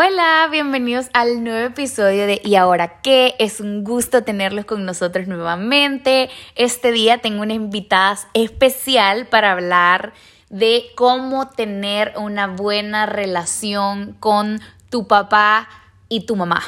Hola, 0.00 0.46
bienvenidos 0.48 1.06
al 1.12 1.42
nuevo 1.42 1.66
episodio 1.66 2.28
de 2.28 2.40
¿Y 2.44 2.54
ahora 2.54 3.00
qué? 3.02 3.34
Es 3.40 3.58
un 3.58 3.82
gusto 3.82 4.22
tenerlos 4.22 4.64
con 4.64 4.84
nosotros 4.84 5.26
nuevamente. 5.26 6.30
Este 6.54 6.92
día 6.92 7.18
tengo 7.18 7.42
una 7.42 7.54
invitada 7.54 8.16
especial 8.32 9.26
para 9.26 9.50
hablar 9.50 10.12
de 10.50 10.84
cómo 10.94 11.48
tener 11.48 12.12
una 12.16 12.46
buena 12.46 13.06
relación 13.06 14.14
con 14.20 14.60
tu 14.88 15.08
papá 15.08 15.68
y 16.08 16.26
tu 16.26 16.36
mamá. 16.36 16.62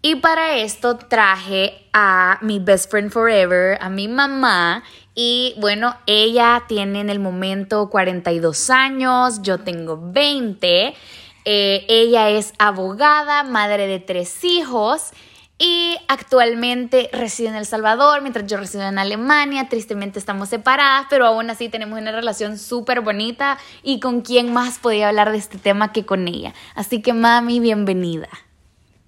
Y 0.00 0.14
para 0.14 0.58
esto 0.58 0.98
traje 0.98 1.88
a 1.92 2.38
mi 2.42 2.60
best 2.60 2.88
friend 2.88 3.10
forever, 3.10 3.76
a 3.80 3.90
mi 3.90 4.06
mamá. 4.06 4.84
Y 5.16 5.56
bueno, 5.58 5.96
ella 6.06 6.62
tiene 6.68 7.00
en 7.00 7.10
el 7.10 7.18
momento 7.18 7.90
42 7.90 8.70
años, 8.70 9.42
yo 9.42 9.58
tengo 9.58 9.98
20. 10.00 10.94
Eh, 11.48 11.86
ella 11.88 12.28
es 12.28 12.52
abogada, 12.58 13.44
madre 13.44 13.86
de 13.86 14.00
tres 14.00 14.42
hijos 14.42 15.12
y 15.58 15.96
actualmente 16.08 17.08
reside 17.12 17.48
en 17.48 17.54
El 17.54 17.66
Salvador, 17.66 18.20
mientras 18.20 18.46
yo 18.46 18.56
resido 18.56 18.82
en 18.82 18.98
Alemania. 18.98 19.68
Tristemente 19.68 20.18
estamos 20.18 20.48
separadas, 20.48 21.06
pero 21.08 21.24
aún 21.24 21.48
así 21.48 21.68
tenemos 21.68 22.00
una 22.00 22.10
relación 22.10 22.58
súper 22.58 23.00
bonita 23.00 23.58
y 23.84 24.00
con 24.00 24.22
quién 24.22 24.52
más 24.52 24.80
podía 24.80 25.08
hablar 25.08 25.30
de 25.30 25.38
este 25.38 25.56
tema 25.56 25.92
que 25.92 26.04
con 26.04 26.26
ella. 26.26 26.52
Así 26.74 27.00
que 27.00 27.12
mami, 27.12 27.60
bienvenida. 27.60 28.28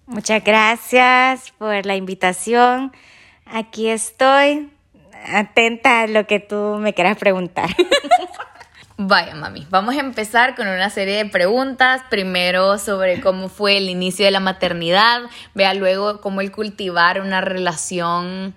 Muchas 0.07 0.43
gracias 0.45 1.53
por 1.59 1.85
la 1.85 1.97
invitación. 1.97 2.93
Aquí 3.47 3.89
estoy, 3.89 4.71
atenta 5.27 6.03
a 6.03 6.07
lo 6.07 6.27
que 6.29 6.39
tú 6.39 6.77
me 6.79 6.95
quieras 6.95 7.19
preguntar. 7.19 7.69
Vaya, 9.01 9.37
mami, 9.37 9.65
vamos 9.71 9.95
a 9.95 10.01
empezar 10.01 10.57
con 10.57 10.67
una 10.67 10.91
serie 10.91 11.19
de 11.19 11.31
preguntas. 11.31 12.03
Primero 12.11 12.79
sobre 12.79 13.21
cómo 13.21 13.49
fue 13.49 13.77
el 13.77 13.89
inicio 13.89 14.25
de 14.25 14.33
la 14.33 14.41
maternidad, 14.41 15.21
vea 15.55 15.73
luego 15.75 16.21
cómo 16.21 16.41
el 16.41 16.51
cultivar 16.51 17.21
una 17.21 17.41
relación 17.41 18.57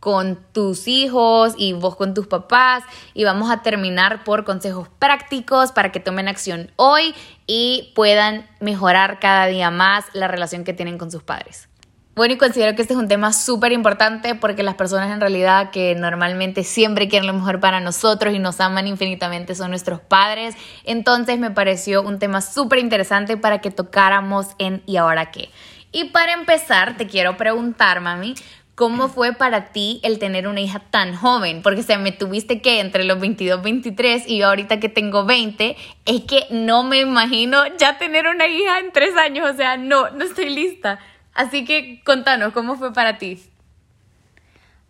con 0.00 0.38
tus 0.52 0.88
hijos 0.88 1.52
y 1.58 1.74
vos 1.74 1.94
con 1.96 2.14
tus 2.14 2.26
papás 2.26 2.84
y 3.12 3.24
vamos 3.24 3.50
a 3.50 3.60
terminar 3.60 4.24
por 4.24 4.44
consejos 4.44 4.88
prácticos 4.98 5.72
para 5.72 5.92
que 5.92 6.00
tomen 6.00 6.26
acción 6.26 6.70
hoy 6.76 7.14
y 7.46 7.92
puedan 7.94 8.48
mejorar 8.60 9.20
cada 9.20 9.44
día 9.44 9.70
más 9.70 10.06
la 10.14 10.26
relación 10.26 10.64
que 10.64 10.72
tienen 10.72 10.96
con 10.96 11.10
sus 11.10 11.22
padres. 11.22 11.68
Bueno, 12.14 12.34
y 12.34 12.36
considero 12.36 12.76
que 12.76 12.82
este 12.82 12.92
es 12.92 13.00
un 13.00 13.08
tema 13.08 13.32
súper 13.32 13.72
importante 13.72 14.34
porque 14.34 14.62
las 14.62 14.74
personas 14.74 15.10
en 15.10 15.20
realidad 15.20 15.70
que 15.70 15.94
normalmente 15.94 16.62
siempre 16.62 17.08
quieren 17.08 17.26
lo 17.26 17.32
mejor 17.32 17.58
para 17.58 17.80
nosotros 17.80 18.34
y 18.34 18.38
nos 18.38 18.60
aman 18.60 18.86
infinitamente 18.86 19.54
son 19.54 19.70
nuestros 19.70 20.00
padres. 20.00 20.54
Entonces 20.84 21.38
me 21.38 21.50
pareció 21.50 22.02
un 22.02 22.18
tema 22.18 22.42
súper 22.42 22.80
interesante 22.80 23.38
para 23.38 23.62
que 23.62 23.70
tocáramos 23.70 24.48
en 24.58 24.82
¿y 24.84 24.98
ahora 24.98 25.30
qué? 25.30 25.48
Y 25.90 26.04
para 26.10 26.34
empezar, 26.34 26.98
te 26.98 27.06
quiero 27.06 27.38
preguntar, 27.38 28.02
mami, 28.02 28.34
¿cómo 28.74 29.08
fue 29.08 29.32
para 29.32 29.72
ti 29.72 29.98
el 30.02 30.18
tener 30.18 30.48
una 30.48 30.60
hija 30.60 30.80
tan 30.80 31.16
joven? 31.16 31.62
Porque 31.62 31.82
se 31.82 31.96
me 31.96 32.12
tuviste 32.12 32.60
que 32.60 32.80
entre 32.80 33.04
los 33.04 33.20
22, 33.20 33.62
23 33.62 34.24
y 34.26 34.36
yo 34.36 34.48
ahorita 34.48 34.80
que 34.80 34.90
tengo 34.90 35.24
20, 35.24 35.76
es 36.04 36.20
que 36.24 36.46
no 36.50 36.82
me 36.82 37.00
imagino 37.00 37.62
ya 37.78 37.96
tener 37.96 38.26
una 38.26 38.48
hija 38.48 38.80
en 38.80 38.92
tres 38.92 39.16
años, 39.16 39.50
o 39.50 39.56
sea, 39.56 39.78
no, 39.78 40.10
no 40.10 40.24
estoy 40.24 40.50
lista. 40.50 40.98
Así 41.34 41.64
que 41.64 42.02
contanos, 42.04 42.52
¿cómo 42.52 42.76
fue 42.76 42.92
para 42.92 43.18
ti? 43.18 43.42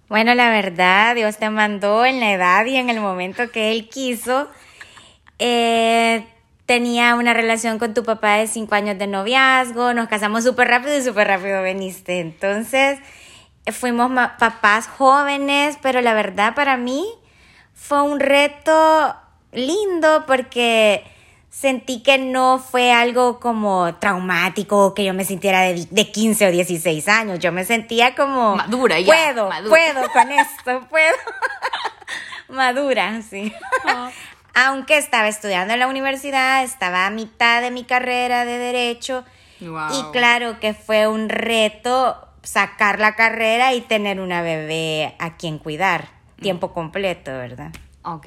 Bueno, 0.09 0.35
la 0.35 0.51
verdad, 0.51 1.15
Dios 1.15 1.39
te 1.39 1.49
mandó 1.49 2.05
en 2.05 2.21
la 2.21 2.33
edad 2.33 2.67
y 2.67 2.77
en 2.77 2.91
el 2.91 3.01
momento 3.01 3.51
que 3.51 3.73
Él 3.73 3.89
quiso. 3.89 4.51
Eh, 5.39 6.27
tenía 6.67 7.15
una 7.15 7.33
relación 7.35 7.79
con 7.79 7.95
tu 7.95 8.03
papá 8.03 8.37
de 8.37 8.47
cinco 8.47 8.75
años 8.75 8.99
de 8.99 9.07
noviazgo, 9.07 9.95
nos 9.95 10.09
casamos 10.09 10.45
súper 10.45 10.69
rápido 10.69 10.97
y 10.97 11.03
súper 11.03 11.29
rápido 11.29 11.63
veniste. 11.63 12.21
Entonces, 12.21 12.99
fuimos 13.71 14.11
papás 14.39 14.87
jóvenes, 14.87 15.79
pero 15.81 16.01
la 16.01 16.15
verdad 16.15 16.55
para 16.55 16.77
mí 16.77 17.07
fue 17.75 18.03
un 18.03 18.21
reto 18.21 19.17
lindo 19.53 20.25
porque 20.27 21.05
sentí 21.53 22.03
que 22.03 22.17
no 22.17 22.59
fue 22.59 22.93
algo 22.93 23.39
como 23.39 23.95
traumático, 23.97 24.95
que 24.95 25.05
yo 25.05 25.13
me 25.13 25.25
sintiera 25.25 25.61
de, 25.61 25.87
de 25.89 26.11
15 26.11 26.47
o 26.47 26.51
16 26.51 27.09
años. 27.09 27.39
Yo 27.39 27.53
me 27.53 27.65
sentía 27.65 28.15
como... 28.15 28.57
Madura 28.57 28.99
ya. 28.99 29.07
Puedo, 29.07 29.51
puedo 29.69 30.11
con 30.13 30.33
esto, 30.33 30.87
puedo. 30.91 31.15
madura, 32.49 33.21
sí. 33.23 33.53
Aunque 34.55 34.97
estaba 34.97 35.29
estudiando 35.29 35.75
en 35.75 35.81
la 35.81 35.89
universidad, 35.89 36.65
estaba 36.65 37.07
a 37.07 37.11
mitad 37.11 37.61
de 37.61 37.71
mi 37.71 37.85
carrera 37.85 38.45
de 38.45 38.59
derecho. 38.59 39.25
Y 39.61 40.03
claro 40.11 40.59
que 40.59 40.75
fue 40.75 41.07
un 41.07 41.29
reto 41.29 42.17
sacar 42.43 42.99
la 42.99 43.15
carrera 43.15 43.75
y 43.75 43.83
tener 43.83 44.21
una 44.21 44.43
bebé 44.43 45.15
a 45.21 45.37
quien 45.37 45.59
cuidar, 45.59 46.09
tiempo 46.41 46.73
completo, 46.73 47.31
¿verdad? 47.31 47.73
Ok. 48.03 48.27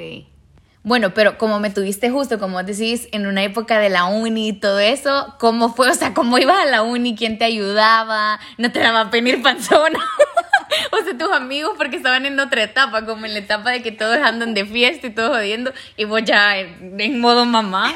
Bueno, 0.85 1.15
pero 1.15 1.39
como 1.39 1.59
me 1.59 1.71
tuviste 1.71 2.11
justo, 2.11 2.37
como 2.37 2.61
decís, 2.61 3.09
en 3.11 3.25
una 3.25 3.41
época 3.41 3.79
de 3.79 3.89
la 3.89 4.05
uni 4.05 4.49
y 4.49 4.53
todo 4.53 4.79
eso, 4.79 5.35
¿cómo 5.39 5.73
fue? 5.73 5.89
O 5.95 5.95
sea, 5.95 6.13
¿cómo 6.13 6.37
ibas 6.37 6.59
a 6.59 6.65
la 6.65 6.83
uni? 6.83 7.15
¿Quién 7.15 7.39
te 7.39 7.45
ayudaba? 7.45 8.39
¿No 8.59 8.71
te 8.71 8.79
daba 8.79 9.05
venir 9.05 9.41
panzona? 9.41 9.99
o 10.91 11.03
sea, 11.03 11.17
tus 11.17 11.31
amigos 11.31 11.73
porque 11.75 11.97
estaban 11.97 12.27
en 12.27 12.39
otra 12.39 12.61
etapa, 12.61 13.03
como 13.03 13.25
en 13.25 13.33
la 13.33 13.39
etapa 13.39 13.71
de 13.71 13.81
que 13.81 13.91
todos 13.91 14.19
andan 14.19 14.53
de 14.53 14.63
fiesta 14.63 15.07
y 15.07 15.09
todos 15.09 15.35
jodiendo, 15.35 15.73
y 15.97 16.05
vos 16.05 16.23
ya 16.23 16.55
en 16.59 17.19
modo 17.19 17.45
mamá. 17.45 17.91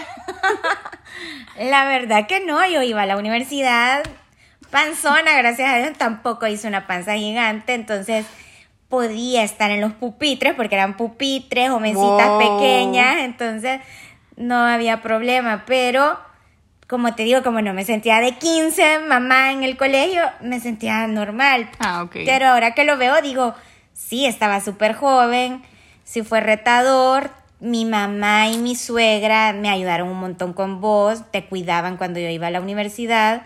la 1.59 1.85
verdad 1.85 2.25
que 2.25 2.43
no, 2.43 2.67
yo 2.67 2.81
iba 2.81 3.03
a 3.03 3.05
la 3.05 3.17
universidad 3.17 4.03
panzona, 4.71 5.37
gracias 5.37 5.69
a 5.69 5.77
Dios, 5.77 5.97
tampoco 5.97 6.47
hice 6.47 6.67
una 6.67 6.87
panza 6.87 7.15
gigante, 7.15 7.75
entonces 7.75 8.25
podía 8.89 9.43
estar 9.43 9.71
en 9.71 9.81
los 9.81 9.93
pupitres 9.93 10.55
porque 10.55 10.75
eran 10.75 10.97
pupitres 10.97 11.69
o 11.69 11.79
mesitas 11.79 12.31
pequeñas, 12.39 13.19
entonces 13.19 13.79
no 14.35 14.57
había 14.57 15.01
problema, 15.01 15.63
pero 15.65 16.17
como 16.87 17.13
te 17.13 17.23
digo, 17.23 17.43
como 17.43 17.61
no 17.61 17.73
me 17.73 17.85
sentía 17.85 18.19
de 18.19 18.31
15, 18.31 18.99
mamá 19.07 19.51
en 19.51 19.63
el 19.63 19.77
colegio, 19.77 20.23
me 20.41 20.59
sentía 20.59 21.05
normal. 21.05 21.69
Ah, 21.77 22.01
ok. 22.01 22.15
Pero 22.25 22.47
ahora 22.47 22.73
que 22.73 22.83
lo 22.83 22.97
veo, 22.97 23.21
digo, 23.21 23.53
sí, 23.93 24.25
estaba 24.25 24.59
súper 24.59 24.95
joven, 24.95 25.61
sí 26.03 26.23
fue 26.23 26.39
retador, 26.39 27.29
mi 27.59 27.85
mamá 27.85 28.49
y 28.49 28.57
mi 28.57 28.75
suegra 28.75 29.53
me 29.53 29.69
ayudaron 29.69 30.07
un 30.07 30.19
montón 30.19 30.53
con 30.53 30.81
vos, 30.81 31.29
te 31.31 31.45
cuidaban 31.45 31.97
cuando 31.97 32.19
yo 32.19 32.29
iba 32.29 32.47
a 32.47 32.51
la 32.51 32.61
universidad. 32.61 33.43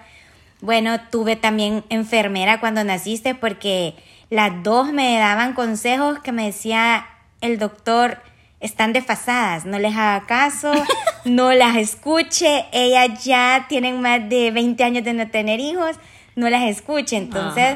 Bueno, 0.62 1.02
tuve 1.10 1.36
también 1.36 1.84
enfermera 1.90 2.62
cuando 2.62 2.86
naciste 2.86 3.36
porque 3.36 3.96
las 4.30 4.64
dos 4.64 4.92
me 4.92 5.18
daban 5.18 5.54
consejos 5.54 6.20
que 6.20 6.32
me 6.32 6.46
decía 6.46 7.06
el 7.42 7.60
doctor, 7.60 8.22
están 8.60 8.94
desfasadas, 8.94 9.66
no 9.66 9.78
les 9.78 9.94
haga 9.96 10.26
caso, 10.26 10.72
no 11.26 11.52
las 11.52 11.76
escuche, 11.76 12.66
ellas 12.72 13.24
ya 13.24 13.66
tienen 13.68 14.02
más 14.02 14.28
de 14.30 14.52
20 14.52 14.84
años 14.84 15.04
de 15.04 15.14
no 15.14 15.30
tener 15.30 15.60
hijos, 15.60 15.98
no 16.36 16.50
las 16.50 16.64
escuche. 16.64 17.18
Entonces 17.18 17.76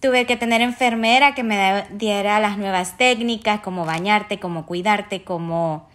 tuve 0.00 0.26
que 0.26 0.36
tener 0.36 0.62
enfermera 0.62 1.34
que 1.34 1.42
me 1.42 1.84
diera 1.90 2.40
las 2.40 2.56
nuevas 2.56 2.96
técnicas, 2.96 3.60
cómo 3.60 3.84
bañarte, 3.84 4.38
cómo 4.38 4.64
cuidarte, 4.64 5.22
cómo, 5.22 5.88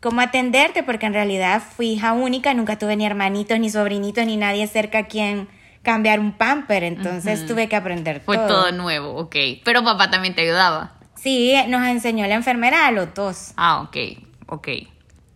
cómo 0.00 0.20
atenderte, 0.20 0.82
porque 0.82 1.06
en 1.06 1.14
realidad 1.14 1.62
fui 1.62 1.92
hija 1.92 2.12
única, 2.12 2.54
nunca 2.54 2.78
tuve 2.78 2.96
ni 2.96 3.06
hermanitos, 3.06 3.58
ni 3.60 3.70
sobrinitos, 3.70 4.26
ni 4.26 4.36
nadie 4.36 4.66
cerca 4.66 4.98
a 4.98 5.06
quien 5.06 5.48
cambiar 5.86 6.18
un 6.18 6.32
pamper, 6.32 6.82
entonces 6.82 7.46
tuve 7.46 7.68
que 7.68 7.76
aprender 7.76 8.20
Fue 8.20 8.36
todo. 8.36 8.48
todo 8.48 8.72
nuevo, 8.72 9.14
ok. 9.14 9.36
Pero 9.64 9.84
papá 9.84 10.10
también 10.10 10.34
te 10.34 10.42
ayudaba. 10.42 10.94
Sí, 11.14 11.54
nos 11.68 11.86
enseñó 11.86 12.26
la 12.26 12.34
enfermera 12.34 12.88
a 12.88 12.90
los 12.90 13.14
dos. 13.14 13.52
Ah, 13.56 13.82
ok, 13.82 13.96
ok. 14.48 14.68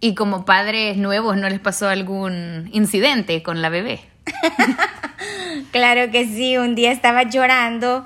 ¿Y 0.01 0.15
como 0.17 0.45
padres 0.45 0.97
nuevos 0.97 1.37
no 1.37 1.49
les 1.49 1.61
pasó 1.61 1.89
algún 1.89 2.69
incidente 2.73 3.45
con 3.45 3.63
la 3.63 3.69
bebé? 3.69 4.01
claro 5.71 6.11
que 6.11 6.27
sí, 6.27 6.57
un 6.59 6.75
día 6.75 6.91
estaba 6.91 7.23
llorando 7.23 8.05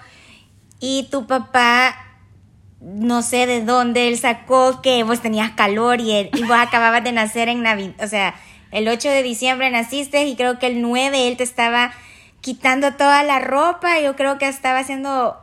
y 0.81 1.09
tu 1.11 1.27
papá, 1.27 1.97
no 2.83 3.23
sé 3.23 3.47
de 3.47 3.65
dónde 3.65 4.09
él 4.09 4.19
sacó 4.19 4.83
que 4.83 5.03
vos 5.03 5.23
tenías 5.23 5.53
calor 5.53 5.99
y, 6.03 6.13
y 6.13 6.43
vos 6.43 6.59
acababas 6.59 7.03
de 7.05 7.13
nacer 7.13 7.49
en 7.49 7.63
Navidad, 7.63 7.95
o 8.05 8.07
sea, 8.07 8.35
el 8.71 8.87
8 8.87 9.09
de 9.09 9.23
diciembre 9.23 9.71
naciste 9.71 10.27
y 10.27 10.37
creo 10.37 10.59
que 10.59 10.67
el 10.67 10.83
9 10.83 11.29
él 11.29 11.39
te 11.39 11.45
estaba 11.45 11.95
quitando 12.45 12.93
toda 12.93 13.23
la 13.23 13.39
ropa, 13.39 14.01
yo 14.01 14.17
creo 14.17 14.37
que 14.37 14.47
estaba 14.47 14.81
haciendo 14.81 15.35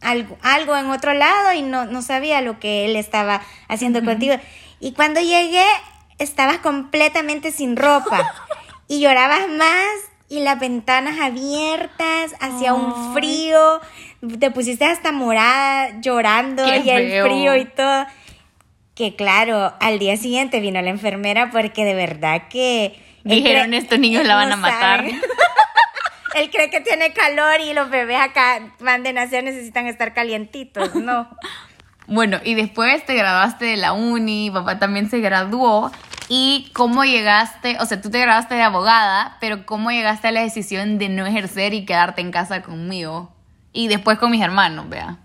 algo, 0.00 0.38
algo 0.40 0.78
en 0.78 0.86
otro 0.86 1.12
lado 1.12 1.52
y 1.52 1.60
no, 1.60 1.84
no 1.84 2.00
sabía 2.00 2.40
lo 2.40 2.58
que 2.58 2.86
él 2.86 2.96
estaba 2.96 3.42
haciendo 3.68 4.02
contigo. 4.02 4.34
Y 4.80 4.92
cuando 4.92 5.20
llegué, 5.20 5.66
estabas 6.18 6.56
completamente 6.60 7.52
sin 7.52 7.76
ropa 7.76 8.32
y 8.88 9.00
llorabas 9.00 9.46
más 9.50 9.90
y 10.30 10.40
las 10.40 10.58
ventanas 10.58 11.20
abiertas, 11.20 12.34
hacía 12.40 12.72
un 12.72 13.12
frío, 13.12 13.82
te 14.40 14.50
pusiste 14.50 14.86
hasta 14.86 15.12
morada 15.12 16.00
llorando 16.00 16.66
y 16.66 16.88
el 16.88 17.22
frío 17.24 17.56
y 17.56 17.66
todo. 17.66 18.06
Que 18.94 19.16
claro, 19.16 19.74
al 19.80 19.98
día 19.98 20.16
siguiente 20.16 20.60
vino 20.60 20.80
la 20.80 20.88
enfermera 20.88 21.50
porque 21.50 21.84
de 21.84 21.92
verdad 21.92 22.48
que 22.48 22.98
Dijeron, 23.24 23.74
estos 23.74 23.98
niños 23.98 24.24
la 24.26 24.36
van 24.36 24.52
a 24.52 24.56
matar. 24.56 25.04
Él 26.34 26.50
cree 26.50 26.70
que 26.70 26.80
tiene 26.80 27.12
calor 27.12 27.60
y 27.60 27.72
los 27.72 27.90
bebés 27.90 28.20
acá 28.20 28.60
van 28.80 29.02
de 29.02 29.12
nacer 29.12 29.44
necesitan 29.44 29.86
estar 29.86 30.14
calientitos, 30.14 30.94
no. 30.94 31.28
bueno, 32.06 32.38
y 32.44 32.54
después 32.54 33.04
te 33.04 33.14
graduaste 33.14 33.64
de 33.64 33.76
la 33.76 33.92
uni, 33.92 34.50
papá 34.50 34.78
también 34.78 35.08
se 35.10 35.20
graduó. 35.20 35.90
¿Y 36.30 36.70
cómo 36.74 37.04
llegaste? 37.04 37.78
O 37.80 37.86
sea, 37.86 38.02
tú 38.02 38.10
te 38.10 38.20
graduaste 38.20 38.54
de 38.54 38.62
abogada, 38.62 39.38
pero 39.40 39.64
¿cómo 39.64 39.90
llegaste 39.90 40.28
a 40.28 40.32
la 40.32 40.42
decisión 40.42 40.98
de 40.98 41.08
no 41.08 41.24
ejercer 41.24 41.72
y 41.72 41.86
quedarte 41.86 42.20
en 42.20 42.30
casa 42.30 42.62
conmigo? 42.62 43.32
Y 43.72 43.88
después 43.88 44.18
con 44.18 44.30
mis 44.30 44.42
hermanos, 44.42 44.88
vea. 44.90 45.16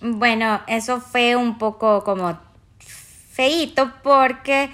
Bueno, 0.00 0.60
eso 0.66 1.00
fue 1.00 1.36
un 1.36 1.58
poco 1.58 2.02
como 2.04 2.38
feito 2.78 3.92
porque 4.02 4.70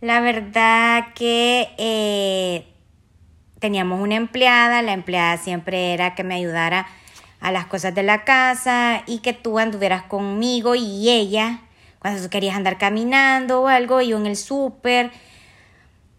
la 0.00 0.20
verdad 0.20 1.12
que 1.14 1.68
eh, 1.78 2.66
teníamos 3.60 4.00
una 4.00 4.16
empleada, 4.16 4.82
la 4.82 4.92
empleada 4.92 5.36
siempre 5.36 5.94
era 5.94 6.14
que 6.14 6.24
me 6.24 6.34
ayudara 6.34 6.88
a 7.40 7.52
las 7.52 7.66
cosas 7.66 7.94
de 7.94 8.02
la 8.02 8.24
casa 8.24 9.02
y 9.06 9.18
que 9.18 9.32
tú 9.32 9.58
anduvieras 9.58 10.02
conmigo 10.02 10.74
y 10.74 11.08
ella 11.08 11.60
cuando 12.00 12.22
tú 12.22 12.30
querías 12.30 12.56
andar 12.56 12.78
caminando 12.78 13.62
o 13.62 13.68
algo, 13.68 14.00
yo 14.00 14.16
en 14.16 14.26
el 14.26 14.36
súper. 14.36 15.10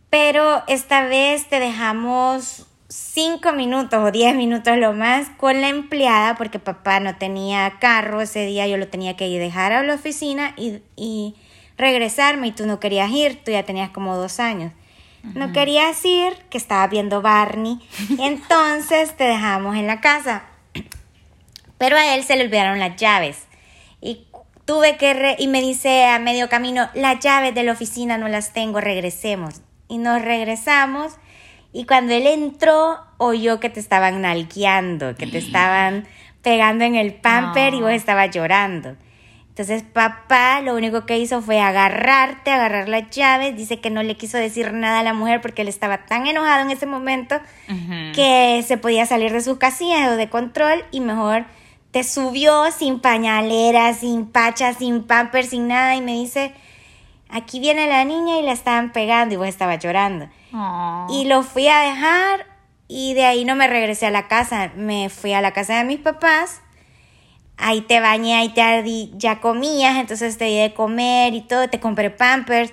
Pero 0.09 0.63
esta 0.67 1.05
vez 1.05 1.49
te 1.49 1.59
dejamos 1.59 2.67
cinco 2.88 3.51
minutos 3.53 3.99
o 3.99 4.11
diez 4.11 4.35
minutos 4.35 4.77
lo 4.77 4.94
más 4.94 5.29
con 5.37 5.59
la 5.59 5.69
empleada 5.69 6.35
porque 6.35 6.59
papá 6.59 6.99
no 6.99 7.15
tenía 7.15 7.77
carro 7.79 8.21
ese 8.21 8.45
día, 8.45 8.67
yo 8.67 8.77
lo 8.77 8.89
tenía 8.89 9.15
que 9.15 9.27
ir 9.27 9.39
dejar 9.39 9.71
a 9.71 9.81
la 9.81 9.95
oficina 9.95 10.53
y, 10.55 10.81
y 10.95 11.35
regresarme 11.77 12.47
y 12.47 12.51
tú 12.51 12.67
no 12.67 12.79
querías 12.79 13.09
ir, 13.09 13.44
tú 13.44 13.51
ya 13.51 13.63
tenías 13.63 13.89
como 13.89 14.15
dos 14.15 14.39
años. 14.39 14.73
No 15.23 15.51
querías 15.51 16.03
ir, 16.03 16.33
que 16.50 16.57
estaba 16.57 16.88
viendo 16.88 17.21
Barney, 17.21 17.79
entonces 18.19 19.15
te 19.15 19.23
dejamos 19.25 19.75
en 19.75 19.88
la 19.88 20.01
casa. 20.01 20.44
Pero 21.77 21.97
a 21.97 22.15
él 22.15 22.23
se 22.23 22.35
le 22.35 22.45
olvidaron 22.45 22.79
las 22.79 22.95
llaves. 22.95 23.45
Y 24.01 24.27
tuve 24.65 24.97
que, 24.97 25.35
y 25.38 25.47
me 25.47 25.62
dice 25.62 26.06
a 26.06 26.19
medio 26.19 26.50
camino, 26.50 26.89
las 26.94 27.19
llaves 27.19 27.56
de 27.56 27.63
la 27.63 27.71
oficina 27.71 28.18
no 28.18 28.27
las 28.27 28.53
tengo, 28.53 28.81
regresemos. 28.81 29.62
Y 29.88 29.97
nos 29.97 30.21
regresamos. 30.21 31.13
Y 31.73 31.85
cuando 31.85 32.13
él 32.13 32.27
entró, 32.27 33.00
oyó 33.18 33.59
que 33.59 33.69
te 33.69 33.79
estaban 33.79 34.21
nalgueando, 34.21 35.15
que 35.15 35.27
te 35.27 35.38
estaban 35.38 36.07
pegando 36.41 36.83
en 36.83 36.95
el 36.95 37.13
pamper 37.13 37.73
y 37.73 37.81
vos 37.81 37.91
estabas 37.91 38.31
llorando. 38.31 38.95
Entonces 39.51 39.83
papá 39.83 40.62
lo 40.62 40.75
único 40.75 41.06
que 41.06 41.18
hizo 41.18 41.42
fue 41.42 41.59
agarrarte, 41.59 42.51
agarrar 42.51 42.88
las 42.88 43.09
llaves. 43.09 43.53
Dice 43.53 43.81
que 43.81 43.89
no 43.89 44.01
le 44.01 44.15
quiso 44.15 44.38
decir 44.38 44.71
nada 44.71 45.00
a 45.00 45.03
la 45.03 45.13
mujer 45.13 45.42
porque 45.42 45.63
él 45.63 45.68
estaba 45.68 46.06
tan 46.06 46.25
enojado 46.25 46.62
en 46.62 46.71
ese 46.71 46.86
momento 46.86 47.36
que 48.15 48.63
se 48.65 48.77
podía 48.77 49.06
salir 49.06 49.33
de 49.33 49.42
sus 49.42 49.57
casillas 49.57 50.09
o 50.09 50.15
de 50.15 50.30
control 50.30 50.86
y 50.92 51.01
mejor 51.01 51.44
te 51.92 52.06
subió 52.06 52.71
sin 52.71 53.01
pañalera, 53.01 53.94
sin 53.94 54.25
pacha, 54.25 54.74
sin 54.74 55.03
pamper, 55.03 55.45
sin 55.45 55.68
nada. 55.68 55.95
Y 55.95 56.01
me 56.01 56.13
dice, 56.13 56.54
aquí 57.30 57.59
viene 57.59 57.88
la 57.88 58.06
niña 58.06 58.39
y 58.39 58.44
la 58.44 58.54
estaban 58.54 58.94
pegando 58.94 59.33
y 59.33 59.38
vos 59.38 59.47
estaba 59.47 59.75
llorando. 59.75 60.30
Y 61.09 61.25
lo 61.25 61.44
fui 61.44 61.68
a 61.68 61.80
dejar 61.80 62.45
y 62.88 63.15
de 63.15 63.25
ahí 63.25 63.44
no 63.44 63.57
me 63.57 63.68
regresé 63.68 64.06
a 64.06 64.12
la 64.12 64.30
casa, 64.30 64.71
me 64.77 65.09
fui 65.09 65.33
a 65.33 65.42
la 65.42 65.51
casa 65.51 65.77
de 65.77 65.83
mis 65.83 66.00
papás 66.00 66.62
ahí 67.61 67.81
te 67.81 67.99
bañé, 67.99 68.35
ahí 68.35 68.49
te 68.49 69.09
ya 69.17 69.39
comías, 69.39 69.97
entonces 69.97 70.37
te 70.37 70.45
di 70.45 70.57
de 70.57 70.73
comer 70.73 71.33
y 71.33 71.41
todo, 71.41 71.69
te 71.69 71.79
compré 71.79 72.09
pampers 72.09 72.71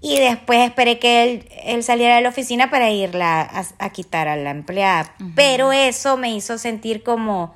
y 0.00 0.18
después 0.18 0.60
esperé 0.60 0.98
que 0.98 1.22
él, 1.24 1.48
él 1.62 1.82
saliera 1.82 2.16
de 2.16 2.22
la 2.22 2.30
oficina 2.30 2.70
para 2.70 2.90
irla 2.90 3.50
a, 3.78 3.90
quitar 3.90 4.28
a 4.28 4.36
la 4.36 4.50
empleada. 4.50 5.14
Pero 5.34 5.72
eso 5.72 6.16
me 6.16 6.34
hizo 6.34 6.56
sentir 6.56 7.02
como 7.02 7.54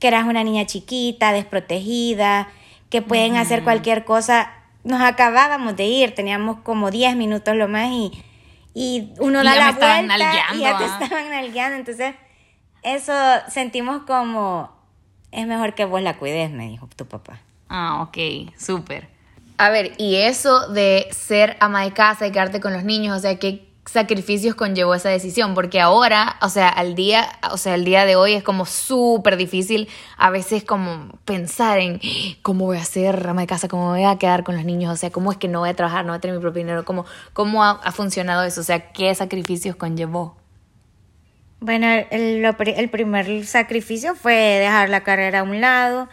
que 0.00 0.08
eras 0.08 0.24
una 0.24 0.42
niña 0.42 0.64
chiquita, 0.64 1.32
desprotegida, 1.32 2.48
que 2.88 3.02
pueden 3.02 3.36
hacer 3.36 3.62
cualquier 3.62 4.04
cosa. 4.04 4.50
Nos 4.84 5.02
acabábamos 5.02 5.76
de 5.76 5.84
ir, 5.84 6.14
teníamos 6.14 6.60
como 6.60 6.90
10 6.90 7.14
minutos 7.16 7.54
lo 7.56 7.68
más 7.68 7.90
y, 7.90 8.24
y 8.72 9.12
uno 9.18 9.44
da 9.44 9.54
la 9.54 9.72
vuelta 9.72 10.54
y 10.54 10.60
ya 10.60 10.78
te 10.78 10.84
estaban 10.84 11.28
nalgueando. 11.28 11.76
Entonces, 11.76 12.14
eso 12.82 13.12
sentimos 13.48 14.04
como 14.04 14.81
es 15.32 15.46
mejor 15.46 15.74
que 15.74 15.84
vos 15.84 16.02
la 16.02 16.18
cuides, 16.18 16.50
me 16.50 16.68
dijo 16.68 16.88
tu 16.94 17.06
papá. 17.06 17.40
Ah, 17.68 18.02
ok, 18.02 18.52
súper. 18.58 19.08
A 19.56 19.70
ver, 19.70 19.92
y 19.96 20.16
eso 20.16 20.68
de 20.68 21.08
ser 21.10 21.56
ama 21.60 21.82
de 21.82 21.92
casa 21.92 22.26
y 22.26 22.32
quedarte 22.32 22.60
con 22.60 22.72
los 22.72 22.84
niños, 22.84 23.16
o 23.16 23.20
sea, 23.20 23.38
¿qué 23.38 23.66
sacrificios 23.86 24.54
conllevó 24.54 24.94
esa 24.94 25.08
decisión? 25.08 25.54
Porque 25.54 25.80
ahora, 25.80 26.36
o 26.42 26.48
sea, 26.48 26.68
al 26.68 26.94
día, 26.94 27.28
o 27.50 27.56
sea, 27.56 27.74
el 27.74 27.84
día 27.84 28.04
de 28.04 28.16
hoy 28.16 28.34
es 28.34 28.42
como 28.42 28.66
súper 28.66 29.36
difícil 29.36 29.88
a 30.18 30.30
veces 30.30 30.64
como 30.64 31.08
pensar 31.24 31.78
en 31.78 32.00
cómo 32.42 32.66
voy 32.66 32.78
a 32.78 32.84
ser 32.84 33.26
ama 33.26 33.42
de 33.42 33.46
casa, 33.46 33.68
cómo 33.68 33.90
voy 33.90 34.04
a 34.04 34.18
quedar 34.18 34.44
con 34.44 34.56
los 34.56 34.64
niños, 34.64 34.92
o 34.92 34.96
sea, 34.96 35.10
cómo 35.10 35.32
es 35.32 35.38
que 35.38 35.48
no 35.48 35.60
voy 35.60 35.70
a 35.70 35.74
trabajar, 35.74 36.04
no 36.04 36.12
voy 36.12 36.18
a 36.18 36.20
tener 36.20 36.36
mi 36.36 36.42
propio 36.42 36.60
dinero, 36.60 36.84
cómo, 36.84 37.06
cómo 37.32 37.64
ha 37.64 37.92
funcionado 37.92 38.42
eso, 38.42 38.60
o 38.60 38.64
sea, 38.64 38.92
¿qué 38.92 39.14
sacrificios 39.14 39.76
conllevó? 39.76 40.41
Bueno, 41.64 41.86
el, 42.10 42.90
primer 42.90 43.46
sacrificio 43.46 44.16
fue 44.16 44.34
dejar 44.34 44.88
la 44.88 45.04
carrera 45.04 45.38
a 45.38 45.42
un 45.44 45.60
lado. 45.60 46.08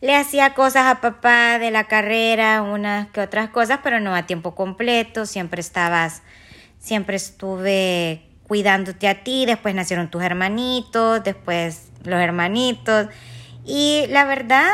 Le 0.00 0.16
hacía 0.16 0.52
cosas 0.52 0.86
a 0.86 1.00
papá 1.00 1.60
de 1.60 1.70
la 1.70 1.84
carrera, 1.84 2.60
unas 2.62 3.06
que 3.10 3.20
otras 3.20 3.50
cosas, 3.50 3.78
pero 3.84 4.00
no 4.00 4.16
a 4.16 4.26
tiempo 4.26 4.56
completo. 4.56 5.26
Siempre 5.26 5.60
estabas, 5.60 6.22
siempre 6.80 7.14
estuve 7.14 8.26
cuidándote 8.48 9.06
a 9.06 9.22
ti. 9.22 9.46
Después 9.46 9.76
nacieron 9.76 10.10
tus 10.10 10.24
hermanitos, 10.24 11.22
después 11.22 11.92
los 12.02 12.20
hermanitos. 12.20 13.06
Y 13.64 14.06
la 14.08 14.24
verdad, 14.24 14.72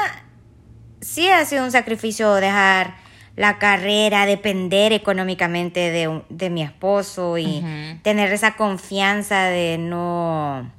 sí 1.02 1.28
ha 1.28 1.44
sido 1.44 1.62
un 1.62 1.72
sacrificio 1.72 2.32
dejar 2.36 2.94
la 3.36 3.58
carrera, 3.58 4.24
depender 4.24 4.94
económicamente 4.94 5.90
de, 5.90 6.22
de 6.30 6.50
mi 6.50 6.62
esposo 6.62 7.36
y 7.36 7.62
tener 8.02 8.32
esa 8.32 8.56
confianza 8.56 9.44
de 9.44 9.76
no, 9.78 10.70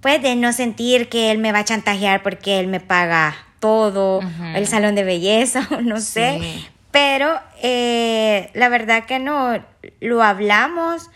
pues 0.00 0.22
de 0.22 0.36
no 0.36 0.52
sentir 0.52 1.08
que 1.08 1.32
él 1.32 1.38
me 1.38 1.50
va 1.50 1.60
a 1.60 1.64
chantajear 1.64 2.22
porque 2.22 2.60
él 2.60 2.68
me 2.68 2.78
paga 2.78 3.34
todo, 3.58 4.20
el 4.54 4.66
salón 4.68 4.94
de 4.94 5.02
belleza, 5.02 5.68
no 5.82 6.00
sé. 6.00 6.40
Pero 6.92 7.38
eh, 7.62 8.48
la 8.54 8.68
verdad 8.68 9.04
que 9.04 9.18
no, 9.18 9.60
lo 10.00 10.22
hablamos, 10.22 11.10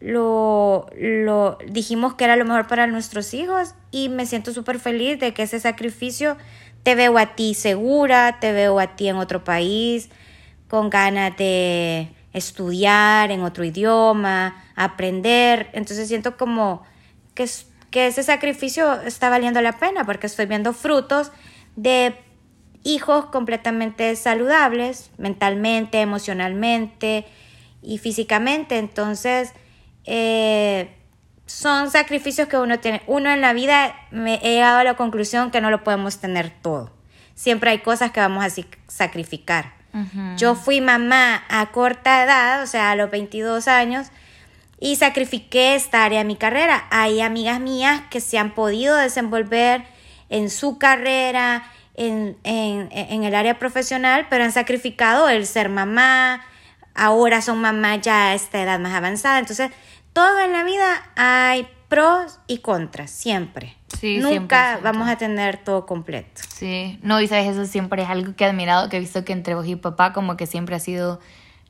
lo, 0.00 0.86
lo 0.96 1.58
dijimos 1.68 2.14
que 2.14 2.24
era 2.24 2.36
lo 2.36 2.46
mejor 2.46 2.66
para 2.66 2.86
nuestros 2.86 3.34
hijos 3.34 3.74
y 3.90 4.08
me 4.08 4.24
siento 4.24 4.52
súper 4.52 4.80
feliz 4.80 5.20
de 5.20 5.34
que 5.34 5.42
ese 5.42 5.60
sacrificio 5.60 6.38
te 6.82 6.94
veo 6.94 7.18
a 7.18 7.34
ti 7.34 7.54
segura, 7.54 8.38
te 8.40 8.52
veo 8.52 8.78
a 8.80 8.96
ti 8.96 9.08
en 9.08 9.16
otro 9.16 9.44
país, 9.44 10.08
con 10.68 10.90
ganas 10.90 11.36
de 11.36 12.08
estudiar 12.32 13.30
en 13.30 13.42
otro 13.42 13.64
idioma, 13.64 14.64
aprender. 14.74 15.68
Entonces 15.72 16.08
siento 16.08 16.36
como 16.36 16.82
que, 17.34 17.48
que 17.90 18.06
ese 18.06 18.22
sacrificio 18.22 19.00
está 19.02 19.28
valiendo 19.28 19.60
la 19.60 19.78
pena 19.78 20.04
porque 20.04 20.26
estoy 20.26 20.46
viendo 20.46 20.72
frutos 20.72 21.30
de 21.76 22.16
hijos 22.84 23.26
completamente 23.26 24.16
saludables, 24.16 25.10
mentalmente, 25.18 26.00
emocionalmente 26.00 27.26
y 27.80 27.98
físicamente. 27.98 28.78
Entonces, 28.78 29.52
eh, 30.04 30.96
son 31.46 31.90
sacrificios 31.90 32.48
que 32.48 32.56
uno 32.56 32.78
tiene. 32.78 33.02
Uno 33.06 33.30
en 33.30 33.40
la 33.40 33.52
vida 33.52 33.94
me 34.10 34.34
he 34.42 34.54
llegado 34.54 34.78
a 34.78 34.84
la 34.84 34.94
conclusión 34.94 35.50
que 35.50 35.60
no 35.60 35.70
lo 35.70 35.84
podemos 35.84 36.18
tener 36.18 36.50
todo. 36.50 36.90
Siempre 37.34 37.70
hay 37.70 37.78
cosas 37.78 38.12
que 38.12 38.20
vamos 38.20 38.44
a 38.44 38.48
sacrificar. 38.88 39.74
Yo 40.38 40.54
fui 40.54 40.80
mamá 40.80 41.44
a 41.50 41.66
corta 41.70 42.24
edad, 42.24 42.62
o 42.62 42.66
sea, 42.66 42.92
a 42.92 42.96
los 42.96 43.10
22 43.10 43.68
años, 43.68 44.08
y 44.80 44.96
sacrifiqué 44.96 45.74
esta 45.74 46.04
área 46.04 46.20
de 46.20 46.24
mi 46.24 46.36
carrera. 46.36 46.86
Hay 46.90 47.20
amigas 47.20 47.60
mías 47.60 48.00
que 48.10 48.20
se 48.20 48.38
han 48.38 48.54
podido 48.54 48.96
desenvolver 48.96 49.84
en 50.30 50.48
su 50.48 50.78
carrera, 50.78 51.64
en, 51.94 52.38
en, 52.42 52.88
en 52.90 53.24
el 53.24 53.34
área 53.34 53.58
profesional, 53.58 54.26
pero 54.30 54.44
han 54.44 54.52
sacrificado 54.52 55.28
el 55.28 55.46
ser 55.46 55.68
mamá, 55.68 56.42
ahora 56.94 57.42
son 57.42 57.60
mamás 57.60 58.00
ya 58.00 58.28
a 58.28 58.34
esta 58.34 58.62
edad 58.62 58.78
más 58.78 58.94
avanzada. 58.94 59.38
Entonces, 59.38 59.70
todo 60.12 60.40
en 60.40 60.52
la 60.52 60.64
vida 60.64 61.02
hay 61.16 61.68
pros 61.88 62.38
y 62.46 62.58
contras, 62.58 63.10
siempre. 63.10 63.76
Sí, 64.00 64.18
Nunca 64.18 64.80
vamos 64.82 65.08
a 65.08 65.16
tener 65.16 65.58
todo 65.58 65.86
completo. 65.86 66.42
Sí, 66.48 66.98
no, 67.02 67.20
y 67.20 67.28
sabes, 67.28 67.48
eso 67.48 67.66
siempre 67.66 68.02
es 68.02 68.08
algo 68.08 68.34
que 68.34 68.44
he 68.44 68.46
admirado, 68.48 68.88
que 68.88 68.96
he 68.96 69.00
visto 69.00 69.24
que 69.24 69.32
entre 69.32 69.54
vos 69.54 69.66
y 69.66 69.76
papá 69.76 70.12
como 70.12 70.36
que 70.36 70.46
siempre 70.46 70.74
ha 70.74 70.80
sido 70.80 71.20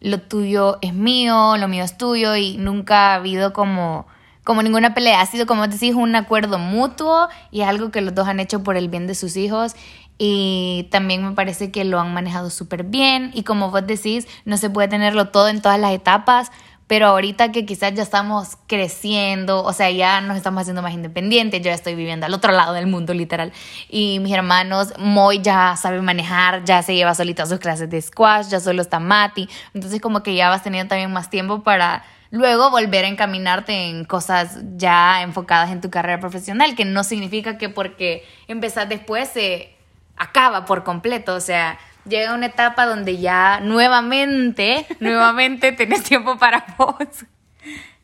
lo 0.03 0.21
tuyo 0.21 0.79
es 0.83 0.95
mío, 0.95 1.57
lo 1.57 1.69
mío 1.69 1.85
es 1.85 1.97
tuyo 1.97 2.37
y 2.37 2.57
nunca 2.57 3.13
ha 3.13 3.15
habido 3.15 3.53
como, 3.53 4.07
como 4.45 4.63
ninguna 4.63 4.95
pelea. 4.95 5.21
Ha 5.21 5.27
sido, 5.27 5.47
como 5.47 5.67
decís, 5.69 5.95
un 5.95 6.15
acuerdo 6.17 6.59
mutuo 6.59 7.29
y 7.51 7.63
es 7.63 7.69
algo 7.69 7.91
que 7.91 8.01
los 8.01 8.15
dos 8.15 8.27
han 8.27 8.41
hecho 8.41 8.63
por 8.63 8.77
el 8.77 8.89
bien 8.89 9.07
de 9.07 9.15
sus 9.15 9.37
hijos 9.37 9.75
y 10.19 10.89
también 10.91 11.25
me 11.25 11.33
parece 11.33 11.71
que 11.71 11.85
lo 11.85 11.99
han 11.99 12.13
manejado 12.13 12.51
súper 12.51 12.85
bien 12.85 13.31
y 13.33 13.45
como 13.45 13.71
vos 13.71 13.87
decís, 13.87 14.27
no 14.45 14.57
se 14.57 14.71
puede 14.71 14.89
tenerlo 14.89 15.29
todo 15.29 15.49
en 15.49 15.63
todas 15.63 15.79
las 15.81 15.93
etapas, 15.93 16.51
pero 16.93 17.07
ahorita 17.07 17.53
que 17.53 17.65
quizás 17.65 17.95
ya 17.95 18.03
estamos 18.03 18.59
creciendo, 18.67 19.65
o 19.65 19.73
sea, 19.73 19.91
ya 19.91 20.21
nos 20.21 20.37
estamos 20.37 20.61
haciendo 20.61 20.83
más 20.83 20.93
independientes, 20.93 21.63
yo 21.63 21.71
ya 21.71 21.75
estoy 21.75 21.95
viviendo 21.95 22.27
al 22.27 22.35
otro 22.35 22.53
lado 22.53 22.75
del 22.75 22.87
mundo 22.87 23.15
literal, 23.15 23.51
y 23.89 24.19
mis 24.21 24.35
hermanos, 24.35 24.93
Moy 24.99 25.41
ya 25.41 25.75
sabe 25.77 26.03
manejar, 26.03 26.65
ya 26.65 26.83
se 26.83 26.95
lleva 26.95 27.15
solita 27.15 27.47
sus 27.47 27.61
clases 27.61 27.89
de 27.89 28.03
squash, 28.03 28.49
ya 28.49 28.61
solo 28.61 28.83
está 28.83 29.01
Mati, 29.01 29.49
entonces 29.73 30.03
como 30.03 30.23
que 30.23 30.35
ya 30.35 30.51
vas 30.51 30.63
teniendo 30.63 30.91
también 30.91 31.11
más 31.11 31.31
tiempo 31.31 31.63
para 31.63 32.05
luego 32.31 32.71
volver 32.71 33.07
a 33.07 33.09
encaminarte 33.09 33.89
en 33.89 34.05
cosas 34.05 34.59
ya 34.77 35.23
enfocadas 35.23 35.71
en 35.71 35.81
tu 35.81 35.89
carrera 35.89 36.21
profesional, 36.21 36.75
que 36.75 36.85
no 36.85 37.05
significa 37.05 37.57
que 37.57 37.71
porque 37.71 38.23
empezás 38.49 38.87
después 38.91 39.31
se 39.31 39.75
acaba 40.19 40.67
por 40.67 40.85
completo, 40.85 41.37
o 41.37 41.41
sea, 41.41 41.79
llega 42.05 42.35
una 42.35 42.47
etapa 42.47 42.87
donde 42.87 43.19
ya 43.19 43.61
nuevamente, 43.61 44.87
nuevamente 45.01 45.73
tenés 45.77 46.03
tiempo 46.03 46.39
para 46.39 46.65
vos. 46.79 46.97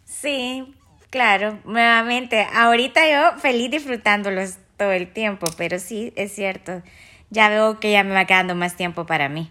Sí, 0.04 0.74
claro, 1.10 1.58
nuevamente. 1.64 2.46
Ahorita 2.54 3.00
yo 3.08 3.38
feliz 3.38 3.70
disfrutándolos 3.70 4.58
todo 4.76 4.92
el 4.92 5.12
tiempo, 5.12 5.46
pero 5.56 5.78
sí, 5.78 6.12
es 6.16 6.34
cierto. 6.34 6.82
Ya 7.30 7.48
veo 7.48 7.78
que 7.78 7.92
ya 7.92 8.04
me 8.04 8.14
va 8.14 8.24
quedando 8.24 8.54
más 8.54 8.76
tiempo 8.76 9.06
para 9.06 9.28
mí. 9.28 9.50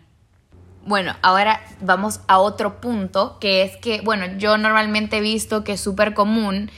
Bueno, 0.85 1.15
ahora 1.21 1.61
vamos 1.81 2.21
a 2.27 2.39
otro 2.39 2.79
punto, 2.79 3.37
que 3.39 3.61
es 3.61 3.75
que, 3.77 3.99
bueno, 4.01 4.25
yo 4.37 4.57
normalmente 4.57 5.17
he 5.17 5.21
visto 5.21 5.65
que 5.65 5.73
es 5.73 5.81
súper 5.81 6.13
común 6.13 6.71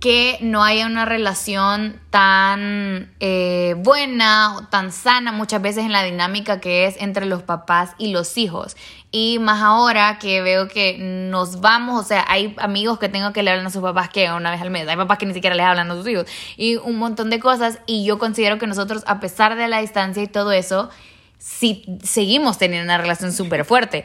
que 0.00 0.38
no 0.40 0.62
haya 0.62 0.86
una 0.86 1.04
relación 1.04 2.00
tan 2.10 3.12
eh, 3.18 3.74
buena 3.78 4.56
o 4.56 4.62
tan 4.68 4.92
sana 4.92 5.32
muchas 5.32 5.60
veces 5.60 5.84
en 5.84 5.92
la 5.92 6.04
dinámica 6.04 6.60
que 6.60 6.86
es 6.86 6.96
entre 7.00 7.26
los 7.26 7.42
papás 7.42 7.94
y 7.98 8.12
los 8.12 8.38
hijos. 8.38 8.76
Y 9.10 9.38
más 9.40 9.60
ahora 9.60 10.18
que 10.18 10.40
veo 10.40 10.68
que 10.68 10.98
nos 10.98 11.60
vamos, 11.60 12.04
o 12.04 12.06
sea, 12.06 12.24
hay 12.28 12.54
amigos 12.58 12.98
que 12.98 13.08
tengo 13.08 13.32
que 13.32 13.42
le 13.42 13.50
hablan 13.50 13.66
a 13.66 13.70
sus 13.70 13.82
papás 13.82 14.08
que 14.08 14.30
una 14.30 14.52
vez 14.52 14.60
al 14.60 14.70
mes, 14.70 14.86
hay 14.86 14.96
papás 14.96 15.18
que 15.18 15.26
ni 15.26 15.34
siquiera 15.34 15.56
les 15.56 15.66
hablan 15.66 15.90
a 15.90 15.94
sus 15.94 16.06
hijos 16.06 16.26
y 16.56 16.76
un 16.76 16.96
montón 16.96 17.28
de 17.30 17.40
cosas 17.40 17.80
y 17.86 18.04
yo 18.04 18.18
considero 18.18 18.58
que 18.58 18.66
nosotros, 18.66 19.02
a 19.06 19.18
pesar 19.18 19.56
de 19.56 19.66
la 19.66 19.80
distancia 19.80 20.22
y 20.22 20.28
todo 20.28 20.52
eso, 20.52 20.90
sí 21.38 21.84
seguimos 22.02 22.58
teniendo 22.58 22.84
una 22.84 22.98
relación 22.98 23.32
súper 23.32 23.64
fuerte. 23.64 24.04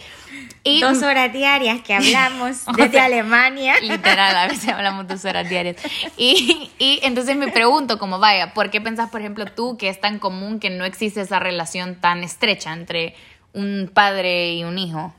Y, 0.64 0.80
dos 0.80 1.02
horas 1.04 1.34
diarias 1.34 1.82
que 1.82 1.94
hablamos 1.94 2.64
desde 2.78 3.00
Alemania. 3.00 3.76
Literal, 3.82 4.36
a 4.36 4.48
veces 4.48 4.70
hablamos 4.70 5.08
dos 5.08 5.26
horas 5.26 5.50
diarias. 5.50 5.76
Y, 6.18 6.72
y 6.80 7.00
entonces 7.04 7.36
me 7.36 7.50
pregunto, 7.50 8.00
como 8.00 8.20
vaya, 8.20 8.54
¿por 8.54 8.70
qué 8.70 8.80
pensás, 8.80 9.10
por 9.10 9.20
ejemplo, 9.20 9.46
tú 9.46 9.78
que 9.78 9.90
es 9.90 10.00
tan 10.00 10.20
común 10.20 10.60
que 10.60 10.70
no 10.70 10.86
existe 10.86 11.22
esa 11.22 11.40
relación 11.40 11.96
tan 11.96 12.24
estrecha 12.24 12.72
entre 12.72 13.16
un 13.52 13.92
padre 13.94 14.54
y 14.54 14.64
un 14.64 14.78
hijo? 14.78 15.14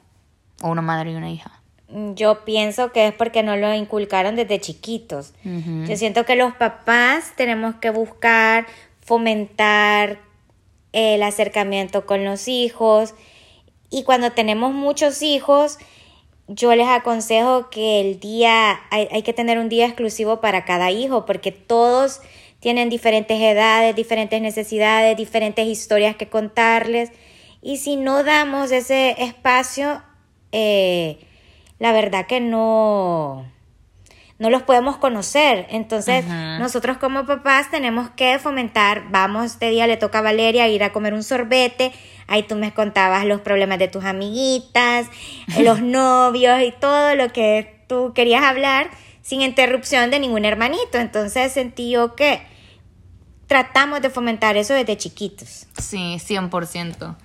O 0.62 0.70
una 0.70 0.82
madre 0.82 1.12
y 1.12 1.14
una 1.16 1.30
hija. 1.30 1.50
Yo 2.14 2.44
pienso 2.44 2.90
que 2.92 3.08
es 3.08 3.14
porque 3.14 3.42
no 3.42 3.56
lo 3.56 3.72
inculcaron 3.74 4.36
desde 4.36 4.60
chiquitos. 4.60 5.34
Yo 5.44 5.96
siento 5.96 6.24
que 6.24 6.34
los 6.34 6.54
papás 6.54 7.34
tenemos 7.36 7.74
que 7.76 7.90
buscar 7.90 8.66
fomentar 9.02 10.18
el 10.94 11.22
acercamiento 11.22 12.06
con 12.06 12.24
los 12.24 12.48
hijos. 12.48 13.14
Y 13.90 14.04
cuando 14.04 14.32
tenemos 14.32 14.72
muchos 14.72 15.22
hijos, 15.22 15.78
yo 16.46 16.74
les 16.74 16.86
aconsejo 16.86 17.68
que 17.68 18.00
el 18.00 18.20
día, 18.20 18.80
hay, 18.90 19.22
que 19.22 19.32
tener 19.32 19.58
un 19.58 19.68
día 19.68 19.86
exclusivo 19.86 20.40
para 20.40 20.64
cada 20.64 20.90
hijo, 20.90 21.26
porque 21.26 21.52
todos 21.52 22.20
tienen 22.60 22.88
diferentes 22.88 23.40
edades, 23.40 23.96
diferentes 23.96 24.40
necesidades, 24.40 25.16
diferentes 25.16 25.66
historias 25.66 26.16
que 26.16 26.28
contarles. 26.28 27.10
Y 27.60 27.78
si 27.78 27.96
no 27.96 28.22
damos 28.22 28.70
ese 28.70 29.16
espacio, 29.22 30.02
eh, 30.52 31.18
la 31.78 31.92
verdad 31.92 32.26
que 32.26 32.40
no, 32.40 33.44
no 34.38 34.50
los 34.50 34.62
podemos 34.62 34.96
conocer. 34.96 35.66
Entonces, 35.70 36.24
nosotros 36.26 36.98
como 36.98 37.24
papás 37.24 37.70
tenemos 37.70 38.10
que 38.10 38.38
fomentar, 38.38 39.04
vamos, 39.10 39.46
este 39.46 39.70
día 39.70 39.86
le 39.86 39.96
toca 39.96 40.18
a 40.18 40.22
Valeria 40.22 40.68
ir 40.68 40.82
a 40.82 40.92
comer 40.92 41.14
un 41.14 41.22
sorbete, 41.22 41.92
ahí 42.26 42.42
tú 42.42 42.56
me 42.56 42.74
contabas 42.74 43.24
los 43.24 43.40
problemas 43.40 43.78
de 43.78 43.88
tus 43.88 44.04
amiguitas, 44.04 45.06
los 45.60 45.80
novios 45.82 46.60
y 46.62 46.72
todo 46.72 47.14
lo 47.14 47.32
que 47.32 47.80
tú 47.86 48.12
querías 48.14 48.42
hablar 48.42 48.90
sin 49.22 49.40
interrupción 49.40 50.10
de 50.10 50.20
ningún 50.20 50.44
hermanito. 50.44 50.98
Entonces 50.98 51.52
sentí 51.52 51.90
yo 51.90 52.14
que 52.14 52.42
tratamos 53.46 54.02
de 54.02 54.10
fomentar 54.10 54.56
eso 54.56 54.74
desde 54.74 54.96
chiquitos. 54.96 55.66
Sí, 55.78 56.16
100%. 56.18 57.16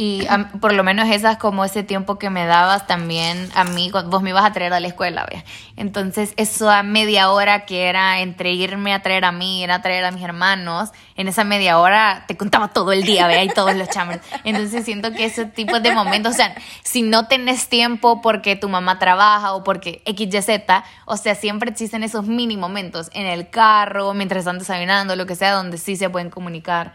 Y 0.00 0.28
por 0.60 0.74
lo 0.74 0.84
menos 0.84 1.08
esas 1.10 1.38
como 1.38 1.64
ese 1.64 1.82
tiempo 1.82 2.20
que 2.20 2.30
me 2.30 2.46
dabas 2.46 2.86
también 2.86 3.50
a 3.56 3.64
mí, 3.64 3.90
vos 3.90 4.22
me 4.22 4.30
ibas 4.30 4.44
a 4.44 4.52
traer 4.52 4.72
a 4.72 4.78
la 4.78 4.86
escuela, 4.86 5.26
¿ve? 5.28 5.42
Entonces, 5.74 6.34
eso 6.36 6.70
a 6.70 6.84
media 6.84 7.32
hora 7.32 7.66
que 7.66 7.88
era 7.88 8.20
entre 8.20 8.52
irme 8.52 8.94
a 8.94 9.02
traer 9.02 9.24
a 9.24 9.32
mí, 9.32 9.64
ir 9.64 9.72
a 9.72 9.82
traer 9.82 10.04
a 10.04 10.12
mis 10.12 10.22
hermanos, 10.22 10.90
en 11.16 11.26
esa 11.26 11.42
media 11.42 11.80
hora 11.80 12.26
te 12.28 12.36
contaba 12.36 12.68
todo 12.68 12.92
el 12.92 13.02
día, 13.02 13.26
¿ve? 13.26 13.42
Y 13.42 13.48
todos 13.48 13.74
los 13.74 13.88
chambres. 13.88 14.20
Entonces, 14.44 14.84
siento 14.84 15.10
que 15.10 15.24
ese 15.24 15.46
tipo 15.46 15.80
de 15.80 15.92
momentos, 15.92 16.34
o 16.34 16.36
sea, 16.36 16.54
si 16.84 17.02
no 17.02 17.26
tenés 17.26 17.68
tiempo 17.68 18.20
porque 18.22 18.54
tu 18.54 18.68
mamá 18.68 19.00
trabaja 19.00 19.54
o 19.54 19.64
porque 19.64 20.00
X, 20.04 20.32
Y, 20.32 20.42
Z, 20.42 20.84
o 21.06 21.16
sea, 21.16 21.34
siempre 21.34 21.72
existen 21.72 22.04
esos 22.04 22.24
mini 22.24 22.56
momentos 22.56 23.10
en 23.14 23.26
el 23.26 23.50
carro, 23.50 24.14
mientras 24.14 24.42
están 24.42 24.60
desayunando, 24.60 25.16
lo 25.16 25.26
que 25.26 25.34
sea, 25.34 25.54
donde 25.54 25.76
sí 25.76 25.96
se 25.96 26.08
pueden 26.08 26.30
comunicar. 26.30 26.92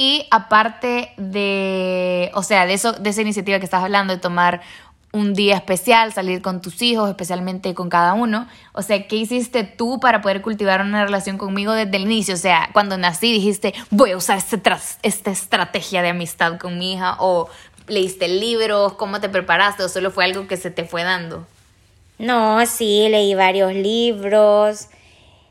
Y 0.00 0.26
aparte 0.30 1.12
de, 1.18 2.30
o 2.32 2.42
sea, 2.42 2.64
de 2.64 2.72
eso, 2.72 2.94
de 2.94 3.10
esa 3.10 3.20
iniciativa 3.20 3.58
que 3.58 3.66
estás 3.66 3.84
hablando, 3.84 4.14
de 4.14 4.18
tomar 4.18 4.62
un 5.12 5.34
día 5.34 5.56
especial, 5.56 6.14
salir 6.14 6.40
con 6.40 6.62
tus 6.62 6.80
hijos, 6.80 7.10
especialmente 7.10 7.74
con 7.74 7.90
cada 7.90 8.14
uno. 8.14 8.48
O 8.72 8.80
sea, 8.80 9.06
¿qué 9.06 9.16
hiciste 9.16 9.62
tú 9.62 10.00
para 10.00 10.22
poder 10.22 10.40
cultivar 10.40 10.80
una 10.80 11.04
relación 11.04 11.36
conmigo 11.36 11.74
desde 11.74 11.94
el 11.98 12.04
inicio? 12.04 12.32
O 12.32 12.38
sea, 12.38 12.70
cuando 12.72 12.96
nací 12.96 13.30
dijiste, 13.30 13.74
voy 13.90 14.12
a 14.12 14.16
usar 14.16 14.38
este 14.38 14.58
esta 15.02 15.30
estrategia 15.30 16.00
de 16.00 16.08
amistad 16.08 16.56
con 16.56 16.78
mi 16.78 16.94
hija, 16.94 17.16
o 17.18 17.50
leíste 17.86 18.26
libros, 18.26 18.94
cómo 18.94 19.20
te 19.20 19.28
preparaste, 19.28 19.82
o 19.82 19.90
solo 19.90 20.10
fue 20.10 20.24
algo 20.24 20.46
que 20.46 20.56
se 20.56 20.70
te 20.70 20.84
fue 20.84 21.04
dando. 21.04 21.46
No, 22.16 22.64
sí, 22.64 23.06
leí 23.10 23.34
varios 23.34 23.74
libros, 23.74 24.88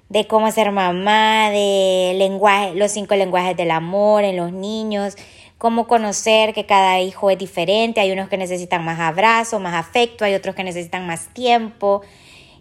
de 0.09 0.25
cómo 0.25 0.51
ser 0.51 0.71
mamá, 0.71 1.49
de 1.51 2.13
lenguaje, 2.17 2.73
los 2.73 2.91
cinco 2.91 3.15
lenguajes 3.15 3.55
del 3.55 3.71
amor 3.71 4.23
en 4.23 4.37
los 4.37 4.51
niños, 4.51 5.15
cómo 5.59 5.87
conocer 5.87 6.53
que 6.53 6.65
cada 6.65 6.99
hijo 6.99 7.29
es 7.29 7.37
diferente, 7.37 7.99
hay 7.99 8.11
unos 8.11 8.27
que 8.27 8.37
necesitan 8.37 8.83
más 8.83 8.99
abrazo, 8.99 9.59
más 9.59 9.75
afecto, 9.75 10.25
hay 10.25 10.33
otros 10.33 10.55
que 10.55 10.63
necesitan 10.63 11.05
más 11.05 11.27
tiempo, 11.33 12.01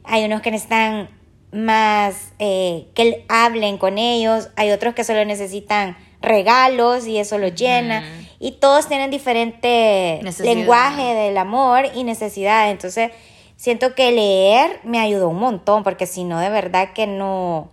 hay 0.05 0.25
unos 0.25 0.43
que 0.43 0.50
necesitan 0.50 1.09
más 1.50 2.33
eh, 2.38 2.88
que 2.95 3.25
hablen 3.28 3.78
con 3.78 3.97
ellos, 3.97 4.50
hay 4.57 4.71
otros 4.71 4.95
que 4.95 5.05
solo 5.05 5.25
necesitan 5.25 5.97
regalos 6.21 7.07
y 7.07 7.19
eso 7.19 7.38
los 7.38 7.55
llena, 7.55 8.05
y 8.40 8.52
todos 8.52 8.88
tienen 8.88 9.11
diferente 9.11 10.21
lenguaje 10.40 11.14
del 11.14 11.38
amor 11.38 11.85
y 11.95 12.05
necesidad, 12.05 12.71
entonces 12.71 13.11
siento 13.58 13.94
que 13.94 14.12
leer 14.12 14.80
me 14.84 15.00
ayudó 15.00 15.28
un 15.28 15.40
montón, 15.40 15.82
porque 15.82 16.06
si 16.06 16.24
no, 16.24 16.38
de 16.38 16.48
verdad 16.48 16.92
que 16.94 17.06
no, 17.06 17.68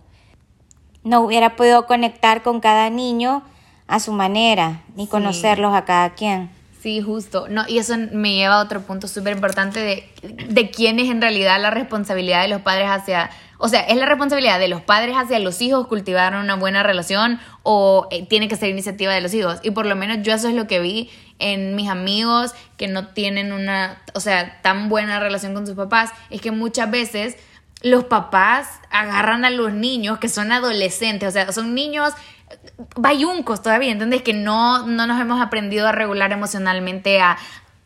no 1.04 1.20
hubiera 1.20 1.56
podido 1.56 1.86
conectar 1.86 2.42
con 2.42 2.60
cada 2.60 2.90
niño 2.90 3.42
a 3.86 4.00
su 4.00 4.12
manera, 4.12 4.82
ni 4.96 5.06
conocerlos 5.06 5.74
a 5.74 5.84
cada 5.84 6.10
quien. 6.10 6.50
Sí, 6.82 7.00
justo. 7.00 7.48
No, 7.48 7.64
y 7.68 7.78
eso 7.78 7.94
me 8.12 8.34
lleva 8.34 8.56
a 8.56 8.62
otro 8.62 8.82
punto 8.82 9.08
súper 9.08 9.34
importante 9.34 9.80
de, 9.80 10.10
de 10.48 10.70
quién 10.70 10.98
es 10.98 11.08
en 11.08 11.22
realidad 11.22 11.60
la 11.60 11.70
responsabilidad 11.70 12.42
de 12.42 12.48
los 12.48 12.62
padres 12.62 12.88
hacia 12.90 13.30
o 13.58 13.68
sea, 13.68 13.80
¿es 13.80 13.96
la 13.96 14.06
responsabilidad 14.06 14.58
de 14.58 14.68
los 14.68 14.82
padres 14.82 15.16
hacia 15.16 15.38
los 15.38 15.62
hijos 15.62 15.86
cultivar 15.86 16.34
una 16.34 16.56
buena 16.56 16.82
relación 16.82 17.40
o 17.62 18.06
eh, 18.10 18.26
tiene 18.26 18.48
que 18.48 18.56
ser 18.56 18.68
iniciativa 18.68 19.14
de 19.14 19.20
los 19.20 19.32
hijos? 19.32 19.60
Y 19.62 19.70
por 19.70 19.86
lo 19.86 19.96
menos 19.96 20.18
yo 20.22 20.34
eso 20.34 20.48
es 20.48 20.54
lo 20.54 20.66
que 20.66 20.80
vi 20.80 21.10
en 21.38 21.74
mis 21.74 21.88
amigos 21.88 22.54
que 22.76 22.88
no 22.88 23.08
tienen 23.08 23.52
una, 23.52 24.02
o 24.14 24.20
sea, 24.20 24.60
tan 24.62 24.88
buena 24.88 25.20
relación 25.20 25.54
con 25.54 25.66
sus 25.66 25.76
papás, 25.76 26.10
es 26.30 26.40
que 26.40 26.50
muchas 26.50 26.90
veces 26.90 27.36
los 27.82 28.04
papás 28.04 28.80
agarran 28.90 29.44
a 29.44 29.50
los 29.50 29.72
niños 29.72 30.18
que 30.18 30.28
son 30.28 30.52
adolescentes, 30.52 31.28
o 31.28 31.32
sea, 31.32 31.52
son 31.52 31.74
niños 31.74 32.14
bayuncos 32.96 33.62
todavía, 33.62 33.92
¿entendés? 33.92 34.22
Que 34.22 34.32
no, 34.32 34.86
no 34.86 35.06
nos 35.06 35.20
hemos 35.20 35.40
aprendido 35.40 35.86
a 35.86 35.92
regular 35.92 36.32
emocionalmente, 36.32 37.20
a, 37.20 37.36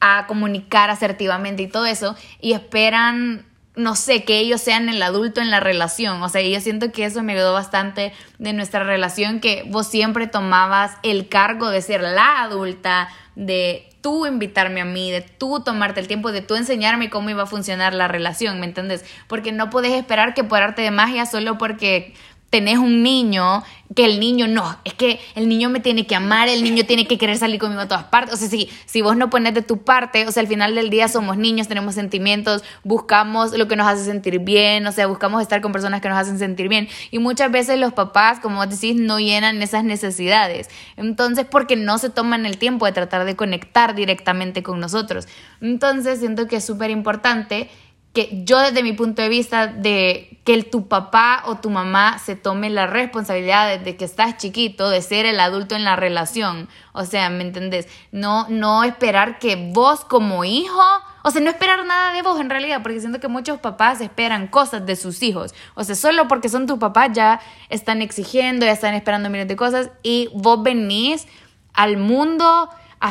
a 0.01 0.27
comunicar 0.27 0.91
asertivamente 0.91 1.63
y 1.63 1.69
todo 1.69 1.87
eso, 1.87 2.17
y 2.41 2.53
esperan 2.53 3.47
no 3.77 3.95
sé, 3.95 4.25
que 4.25 4.39
ellos 4.39 4.61
sean 4.61 4.89
el 4.89 5.03
adulto 5.03 5.41
en 5.41 5.51
la 5.51 5.61
relación. 5.61 6.23
O 6.23 6.29
sea, 6.29 6.43
yo 6.43 6.61
siento 6.61 6.93
que 6.93 7.05
eso 7.05 7.23
me 7.23 7.33
ayudó 7.33 7.53
bastante 7.53 8.13
de 8.39 8.53
nuestra 8.53 8.85
relación, 8.85 9.41
que 9.41 9.65
vos 9.69 9.87
siempre 9.87 10.27
tomabas 10.27 10.97
el 11.03 11.29
cargo 11.29 11.71
de 11.71 11.81
ser 11.81 12.03
la 12.03 12.43
adulta, 12.43 13.09
de 13.41 13.89
tú 14.03 14.27
invitarme 14.27 14.83
a 14.83 14.85
mí, 14.85 15.11
de 15.11 15.23
tú 15.23 15.61
tomarte 15.61 15.99
el 15.99 16.07
tiempo, 16.09 16.31
de 16.31 16.43
tú 16.43 16.57
enseñarme 16.57 17.09
cómo 17.09 17.31
iba 17.31 17.45
a 17.45 17.47
funcionar 17.47 17.95
la 17.95 18.07
relación, 18.07 18.61
¿me 18.61 18.67
entiendes? 18.67 19.03
Porque 19.29 19.51
no 19.51 19.71
puedes 19.71 19.93
esperar 19.93 20.35
que 20.35 20.45
por 20.45 20.63
arte 20.63 20.83
de 20.83 20.91
magia 20.91 21.25
solo 21.25 21.57
porque 21.57 22.13
tenés 22.51 22.79
un 22.79 23.03
niño, 23.03 23.63
que 23.95 24.05
el 24.05 24.21
niño 24.21 24.47
no, 24.47 24.77
es 24.85 24.95
que 24.95 25.21
el 25.35 25.49
niño 25.49 25.69
me 25.69 25.81
tiene 25.81 26.07
que 26.07 26.15
amar, 26.15 26.49
el 26.49 26.63
niño 26.63 26.85
tiene 26.85 27.07
que 27.07 27.17
querer 27.17 27.39
salir 27.39 27.59
conmigo 27.59 27.81
a 27.81 27.89
todas 27.89 28.05
partes. 28.05 28.35
O 28.35 28.37
sea, 28.37 28.49
si, 28.49 28.69
si 28.87 29.03
vos 29.03 29.17
no 29.17 29.31
pones 29.31 29.55
de 29.55 29.63
tu 29.63 29.79
parte, 29.79 30.27
o 30.27 30.33
sea, 30.33 30.43
al 30.43 30.49
final 30.49 30.75
del 30.75 30.91
día 30.91 31.09
somos 31.09 31.37
niños, 31.37 31.69
tenemos 31.69 31.95
sentimientos, 31.95 32.63
buscamos 32.85 33.57
lo 33.57 33.69
que 33.69 33.77
nos 33.77 33.89
hace 33.89 34.05
sentir 34.05 34.41
bien, 34.41 34.87
o 34.87 34.93
sea, 34.93 35.07
buscamos 35.07 35.43
estar 35.43 35.61
con 35.61 35.73
personas 35.73 36.01
que 36.01 36.09
nos 36.09 36.19
hacen 36.19 36.39
sentir 36.39 36.69
bien. 36.69 36.89
Y 37.11 37.21
muchas 37.21 37.51
veces 37.51 37.79
los 37.79 37.93
papás, 37.93 38.41
como 38.41 38.57
vos 38.57 38.69
decís, 38.69 38.97
no 38.97 39.19
llenan 39.19 39.63
esas 39.63 39.85
necesidades. 39.85 40.69
Entonces, 40.97 41.47
porque 41.49 41.77
no 41.77 41.99
se 41.99 42.11
toman 42.11 42.47
el 42.47 42.59
tiempo 42.59 42.87
de 42.87 42.93
tratar 42.93 43.25
de 43.25 43.37
conectar 43.37 43.95
directamente 43.95 44.63
con 44.63 44.81
nosotros. 44.81 45.27
Entonces, 45.61 46.19
siento 46.19 46.47
que 46.47 46.57
es 46.57 46.65
súper 46.65 46.91
importante 46.91 47.69
que 48.13 48.43
yo 48.45 48.59
desde 48.59 48.83
mi 48.83 48.93
punto 48.93 49.23
de 49.23 49.29
vista 49.29 49.69
de 49.69 50.41
que 50.45 50.63
tu 50.65 50.89
papá 50.89 51.45
o 51.47 51.57
tu 51.57 51.71
mamá 51.71 52.19
se 52.19 52.35
tome 52.35 52.69
la 52.71 52.89
responsabilidad 52.89 53.79
de, 53.79 53.97
que 53.97 54.05
estás 54.05 54.37
chiquito, 54.37 54.91
de 54.91 55.01
ser 55.01 55.27
el 55.27 55.39
adulto 55.39 55.77
en 55.77 55.85
la 55.85 55.95
relación. 55.95 56.69
O 56.93 57.05
sea, 57.05 57.31
¿me 57.31 57.43
entendés? 57.43 57.87
No, 58.11 58.49
no 58.49 58.83
esperar 58.83 59.39
que 59.39 59.71
vos 59.73 60.05
como 60.05 60.45
hijo, 60.45 60.83
o 61.23 61.31
sea, 61.31 61.41
no 61.41 61.51
esperar 61.51 61.87
nada 61.87 62.13
de 62.13 62.23
vos 62.23 62.41
en 62.41 62.51
realidad, 62.51 62.83
porque 62.83 62.99
siento 62.99 63.21
que 63.21 63.29
muchos 63.29 63.61
papás 63.61 64.01
esperan 64.01 64.49
cosas 64.49 64.85
de 64.87 64.97
sus 64.97 65.23
hijos. 65.23 65.55
O 65.75 65.85
sea, 65.85 65.95
solo 65.95 66.27
porque 66.27 66.49
son 66.49 66.67
tu 66.67 66.81
papá 66.81 67.13
ya 67.13 67.41
están 67.69 68.03
exigiendo, 68.03 68.67
ya 68.67 68.73
están 68.73 68.95
esperando 68.95 69.31
miles 69.31 69.47
de 69.47 69.55
cosas 69.55 69.91
y 70.03 70.31
vos 70.35 70.63
venís 70.65 71.29
al 71.75 71.97
mundo, 71.97 72.71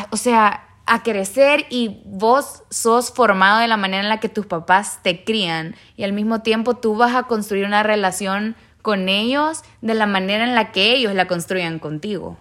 o 0.09 0.17
sea, 0.17 0.68
a 0.89 1.03
crecer 1.03 1.67
y 1.69 2.01
vos 2.03 2.63
sos 2.71 3.11
formado 3.11 3.59
de 3.59 3.67
la 3.67 3.77
manera 3.77 4.01
en 4.01 4.09
la 4.09 4.19
que 4.19 4.27
tus 4.27 4.47
papás 4.47 4.99
te 5.03 5.23
crían 5.23 5.75
y 5.95 6.03
al 6.03 6.13
mismo 6.13 6.41
tiempo 6.41 6.77
tú 6.77 6.95
vas 6.95 7.15
a 7.15 7.23
construir 7.23 7.65
una 7.65 7.83
relación 7.83 8.55
con 8.81 9.07
ellos 9.07 9.61
de 9.81 9.93
la 9.93 10.07
manera 10.07 10.43
en 10.43 10.55
la 10.55 10.71
que 10.71 10.93
ellos 10.93 11.13
la 11.13 11.27
construyan 11.27 11.77
contigo. 11.77 12.37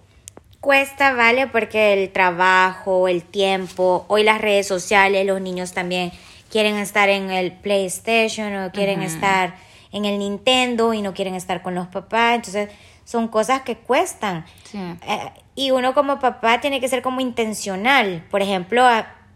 Cuesta, 0.60 1.12
¿vale? 1.12 1.46
Porque 1.46 1.92
el 1.92 2.10
trabajo, 2.10 3.06
el 3.06 3.22
tiempo, 3.22 4.06
hoy 4.08 4.24
las 4.24 4.40
redes 4.40 4.66
sociales, 4.66 5.26
los 5.26 5.42
niños 5.42 5.72
también 5.72 6.10
quieren 6.50 6.76
estar 6.76 7.10
en 7.10 7.30
el 7.30 7.52
PlayStation 7.52 8.64
o 8.64 8.72
quieren 8.72 9.02
estar 9.02 9.56
en 9.92 10.06
el 10.06 10.18
Nintendo 10.18 10.94
y 10.94 11.02
no 11.02 11.12
quieren 11.12 11.34
estar 11.34 11.62
con 11.62 11.74
los 11.74 11.86
papás. 11.88 12.36
Entonces, 12.36 12.70
son 13.04 13.28
cosas 13.28 13.62
que 13.62 13.76
cuestan. 13.76 14.44
Eh, 14.74 15.30
y 15.58 15.72
uno 15.72 15.92
como 15.92 16.20
papá 16.20 16.60
tiene 16.60 16.80
que 16.80 16.86
ser 16.86 17.02
como 17.02 17.20
intencional. 17.20 18.24
Por 18.30 18.42
ejemplo, 18.42 18.86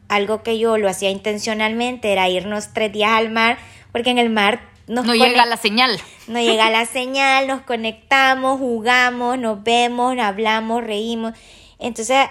algo 0.06 0.44
que 0.44 0.56
yo 0.56 0.78
lo 0.78 0.88
hacía 0.88 1.10
intencionalmente 1.10 2.12
era 2.12 2.28
irnos 2.28 2.72
tres 2.72 2.92
días 2.92 3.10
al 3.10 3.30
mar, 3.30 3.58
porque 3.90 4.10
en 4.10 4.18
el 4.18 4.30
mar 4.30 4.60
nos 4.86 5.04
no 5.04 5.16
llega 5.16 5.44
la 5.46 5.56
señal. 5.56 5.98
No 6.28 6.38
llega 6.38 6.70
la 6.70 6.86
señal, 6.86 7.48
nos 7.48 7.62
conectamos, 7.62 8.60
jugamos, 8.60 9.36
nos 9.36 9.64
vemos, 9.64 10.16
hablamos, 10.16 10.84
reímos. 10.84 11.32
Entonces, 11.80 12.28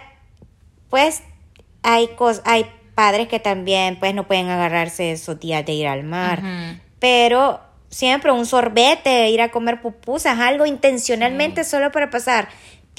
pues 0.90 1.22
hay 1.84 2.08
cosas, 2.16 2.44
hay 2.46 2.68
padres 2.96 3.28
que 3.28 3.42
también 3.42 4.00
pues 4.00 4.16
no 4.16 4.26
pueden 4.26 4.50
agarrarse 4.50 5.12
esos 5.12 5.38
días 5.38 5.66
de 5.66 5.74
ir 5.74 5.88
al 5.90 6.04
mar. 6.06 6.42
Pero 7.00 7.60
siempre 7.90 8.32
un 8.32 8.46
sorbete, 8.46 9.30
ir 9.32 9.42
a 9.42 9.52
comer 9.52 9.82
pupusas, 9.82 10.40
algo 10.40 10.66
intencionalmente 10.66 11.66
solo 11.66 11.92
para 11.92 12.10
pasar 12.10 12.48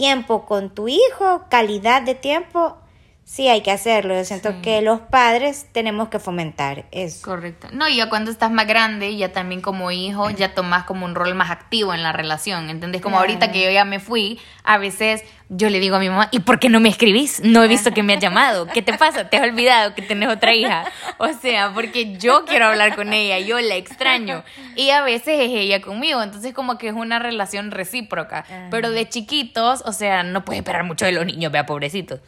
tiempo 0.03 0.47
con 0.47 0.71
tu 0.71 0.89
hijo, 0.89 1.45
calidad 1.49 2.03
de 2.03 2.17
tiempo, 2.17 2.77
sí 3.25 3.49
hay 3.49 3.63
que 3.63 3.71
hacerlo. 3.71 4.15
Yo 4.15 4.25
siento 4.25 4.61
que 4.63 4.83
los 4.83 5.01
padres 5.01 5.67
tenemos 5.73 6.09
que 6.09 6.19
fomentar 6.19 6.85
eso. 6.91 7.25
Correcto. 7.25 7.69
No, 7.73 7.89
y 7.89 7.97
ya 7.97 8.09
cuando 8.09 8.31
estás 8.31 8.51
más 8.51 8.67
grande, 8.67 9.17
ya 9.17 9.33
también 9.33 9.61
como 9.61 9.91
hijo, 9.91 10.31
ya 10.31 10.55
tomas 10.55 10.85
como 10.85 11.07
un 11.07 11.15
rol 11.15 11.35
más 11.35 11.51
activo 11.51 11.95
en 11.95 12.03
la 12.03 12.13
relación. 12.13 12.71
¿Entendés? 12.71 13.01
Como 13.01 13.19
ahorita 13.19 13.53
que 13.53 13.65
yo 13.65 13.71
ya 13.71 13.85
me 13.85 14.01
fui, 14.01 14.41
a 14.65 14.79
veces 14.79 15.25
yo 15.49 15.69
le 15.69 15.81
digo 15.81 15.97
a 15.97 15.99
mi 15.99 16.09
mamá, 16.09 16.29
¿y 16.31 16.41
por 16.41 16.59
qué 16.59 16.69
no 16.69 16.81
me 16.81 16.89
escribís? 16.89 17.41
No 17.45 17.63
he 17.63 17.69
visto 17.69 17.93
que 17.93 18.03
me 18.03 18.15
has 18.15 18.21
llamado. 18.21 18.67
¿Qué 18.67 18.81
te 18.81 18.95
pasa? 18.95 19.29
¿Te 19.29 19.37
has 19.37 19.43
olvidado 19.45 19.95
que 19.95 20.03
tenés 20.03 20.29
otra 20.31 20.55
hija? 20.55 20.85
O 21.19 21.29
sea, 21.29 21.73
porque 21.75 22.17
yo 22.17 22.45
quiero 22.47 22.67
hablar 22.67 22.97
con 22.97 23.13
ella, 23.13 23.39
yo 23.39 23.61
la 23.61 23.77
extraño. 23.77 24.45
Y 24.77 24.91
a 24.91 25.03
veces 25.03 25.41
es 25.41 25.51
ella 25.51 25.81
conmigo. 25.81 26.23
Entonces 26.23 26.55
como 26.55 26.79
que 26.79 26.89
es 26.89 26.95
una 26.95 27.19
relación 27.19 27.71
recíproca. 27.71 28.45
Pero 28.71 28.91
de 28.91 29.09
chiquitos, 29.09 29.83
o 29.85 29.93
sea, 29.93 30.23
no 30.23 30.45
puedes 30.45 30.61
esperar 30.61 30.85
mucho 30.85 31.05
de 31.05 31.13
los 31.13 31.27
niños, 31.27 31.53
vea, 31.53 31.67
pobrecitos. 31.67 32.21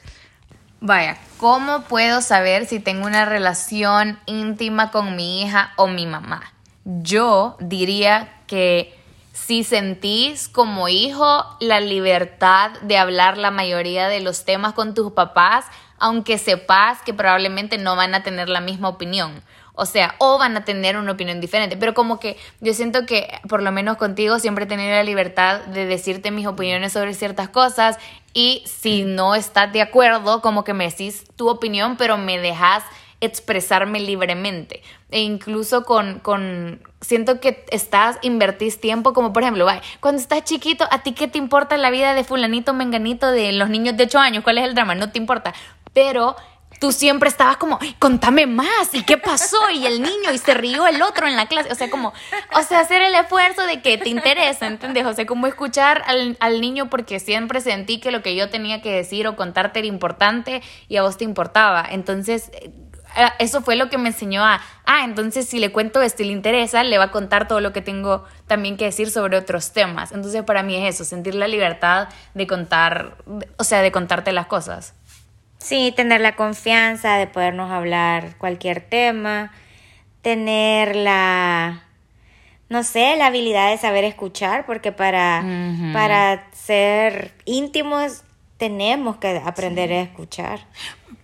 Vaya, 0.87 1.17
¿cómo 1.39 1.85
puedo 1.85 2.21
saber 2.21 2.67
si 2.67 2.79
tengo 2.79 3.07
una 3.07 3.25
relación 3.25 4.19
íntima 4.27 4.91
con 4.91 5.17
mi 5.17 5.41
hija 5.41 5.73
o 5.77 5.87
mi 5.87 6.05
mamá? 6.05 6.53
Yo 6.85 7.57
diría 7.59 8.43
que 8.47 8.95
si 9.33 9.65
sentís 9.65 10.47
como 10.47 10.89
hijo 10.91 11.47
la 11.59 11.81
libertad 11.81 12.73
de 12.83 12.99
hablar 12.99 13.39
la 13.39 13.51
mayoría 13.51 14.09
de 14.09 14.21
los 14.21 14.45
temas 14.45 14.75
con 14.75 14.93
tus 14.93 15.13
papás, 15.13 15.65
aunque 15.99 16.37
sepas 16.37 17.01
que 17.01 17.15
probablemente 17.15 17.79
no 17.79 17.97
van 17.97 18.15
a 18.15 18.23
tener 18.23 18.51
la 18.51 18.61
misma 18.61 18.91
opinión. 18.91 19.43
O 19.77 19.87
sea, 19.87 20.15
o 20.19 20.39
van 20.39 20.55
a 20.57 20.65
tener 20.65 20.99
una 20.99 21.13
opinión 21.13 21.41
diferente. 21.41 21.79
Pero 21.79 21.95
como 21.95 22.21
que 22.21 22.37
yo 22.61 22.75
siento 22.75 23.07
que, 23.07 23.41
por 23.49 23.63
lo 23.63 23.73
menos 23.73 23.97
contigo, 23.97 24.39
siempre 24.39 24.67
he 24.67 24.69
tenido 24.69 24.91
la 24.91 25.03
libertad 25.03 25.63
de 25.63 25.87
decirte 25.87 26.31
mis 26.31 26.47
opiniones 26.47 26.93
sobre 26.93 27.15
ciertas 27.15 27.49
cosas. 27.49 27.99
Y 28.35 28.65
si 28.67 29.05
no 29.05 29.35
estás 29.35 29.73
de 29.73 29.81
acuerdo, 29.81 30.43
como 30.43 30.65
que 30.65 30.75
me 30.75 30.91
decís 30.91 31.25
tu 31.37 31.49
opinión, 31.49 31.97
pero 31.97 32.19
me 32.19 32.39
dejas 32.39 32.83
expresarme 33.21 34.01
libremente. 34.01 34.83
E 35.11 35.21
incluso 35.21 35.85
con, 35.85 36.19
con, 36.19 36.83
siento 37.01 37.41
que 37.41 37.65
estás, 37.71 38.19
invertís 38.23 38.81
tiempo, 38.81 39.13
como 39.13 39.33
por 39.33 39.45
ejemplo, 39.45 39.67
cuando 40.01 40.21
estás 40.21 40.45
chiquito, 40.45 40.87
¿a 40.91 41.03
ti 41.03 41.13
qué 41.13 41.29
te 41.29 41.39
importa 41.39 41.77
la 41.77 41.91
vida 41.91 42.15
de 42.15 42.25
fulanito, 42.25 42.75
menganito, 42.75 43.31
de 43.31 43.53
los 43.53 43.71
niños 43.71 43.97
de 43.97 44.05
8 44.05 44.19
años? 44.19 44.45
¿Cuál 44.45 44.59
es 44.59 44.65
el 44.65 44.75
drama? 44.75 44.95
No 44.95 45.11
te 45.11 45.19
importa. 45.19 45.55
Pero 45.93 46.37
tú 46.85 46.93
siempre 46.93 47.31
estabas 47.31 47.57
como, 47.57 47.79
contame 47.99 48.47
más, 48.47 48.93
¿y 48.93 49.05
qué 49.05 49.17
pasó? 49.17 49.57
Y 49.71 49.87
el 49.87 50.03
niño, 50.03 50.35
y 50.35 50.37
se 50.37 50.53
rió 50.53 50.87
el 50.87 51.01
otro 51.01 51.27
en 51.27 51.35
la 51.35 51.47
clase. 51.47 51.73
O 51.73 51.75
sea, 51.75 51.89
como, 51.89 52.13
o 52.53 52.63
sea, 52.63 52.81
hacer 52.81 53.01
el 53.01 53.15
esfuerzo 53.15 53.63
de 53.63 53.81
que 53.81 53.97
te 53.97 54.11
interesa, 54.11 54.67
¿entendés? 54.67 55.07
O 55.07 55.15
sea, 55.15 55.25
como 55.25 55.47
escuchar 55.47 56.03
al, 56.07 56.37
al 56.41 56.61
niño 56.61 56.91
porque 56.91 57.21
siempre 57.21 57.63
sentí 57.63 58.01
que 58.01 58.11
lo 58.11 58.21
que 58.21 58.37
yo 58.37 58.51
tenía 58.51 58.83
que 58.83 58.93
decir 58.93 59.27
o 59.27 59.35
contarte 59.35 59.79
era 59.79 59.89
importante 59.89 60.61
y 60.87 60.99
a 60.99 61.03
vos 61.03 61.17
te 61.17 61.25
importaba. 61.25 61.87
Entonces, 61.91 62.51
eh, 63.17 63.29
eso 63.39 63.63
fue 63.63 63.77
lo 63.77 63.89
que 63.89 63.97
me 63.97 64.09
enseñó 64.09 64.45
a, 64.45 64.61
ah, 64.85 65.05
entonces 65.05 65.49
si 65.49 65.59
le 65.61 65.73
cuento 65.73 66.03
esto 66.03 66.23
y 66.23 66.27
le 66.27 66.33
interesa, 66.33 66.83
le 66.85 66.99
va 66.99 67.05
a 67.05 67.11
contar 67.11 67.49
todo 67.49 67.61
lo 67.61 67.73
que 67.73 67.81
tengo 67.81 68.25
también 68.47 68.77
que 68.77 68.85
decir 68.85 69.11
sobre 69.11 69.39
otros 69.39 69.73
temas. 69.73 70.13
Entonces 70.13 70.43
para 70.43 70.63
mí 70.63 70.77
es 70.77 70.95
eso, 70.95 71.05
sentir 71.05 71.35
la 71.35 71.49
libertad 71.49 72.09
de 72.35 72.47
contar, 72.47 73.17
o 73.57 73.65
sea, 73.65 73.83
de 73.83 73.91
contarte 73.91 74.33
las 74.33 74.47
cosas. 74.47 74.95
Sí, 75.65 75.95
tener 75.97 76.21
la 76.21 76.37
confianza 76.37 77.17
de 77.17 77.27
podernos 77.27 77.71
hablar 77.71 78.37
cualquier 78.37 78.83
tema, 78.83 79.51
tener 80.21 80.95
la, 80.95 81.85
no 82.69 82.83
sé, 82.83 83.17
la 83.17 83.29
habilidad 83.29 83.71
de 83.71 83.79
saber 83.79 84.05
escuchar, 84.05 84.67
porque 84.67 84.93
para, 84.93 85.43
para 85.95 86.51
ser 86.53 87.33
íntimos 87.47 88.25
tenemos 88.59 89.17
que 89.17 89.41
aprender 89.43 89.91
a 89.91 90.03
escuchar. 90.03 90.67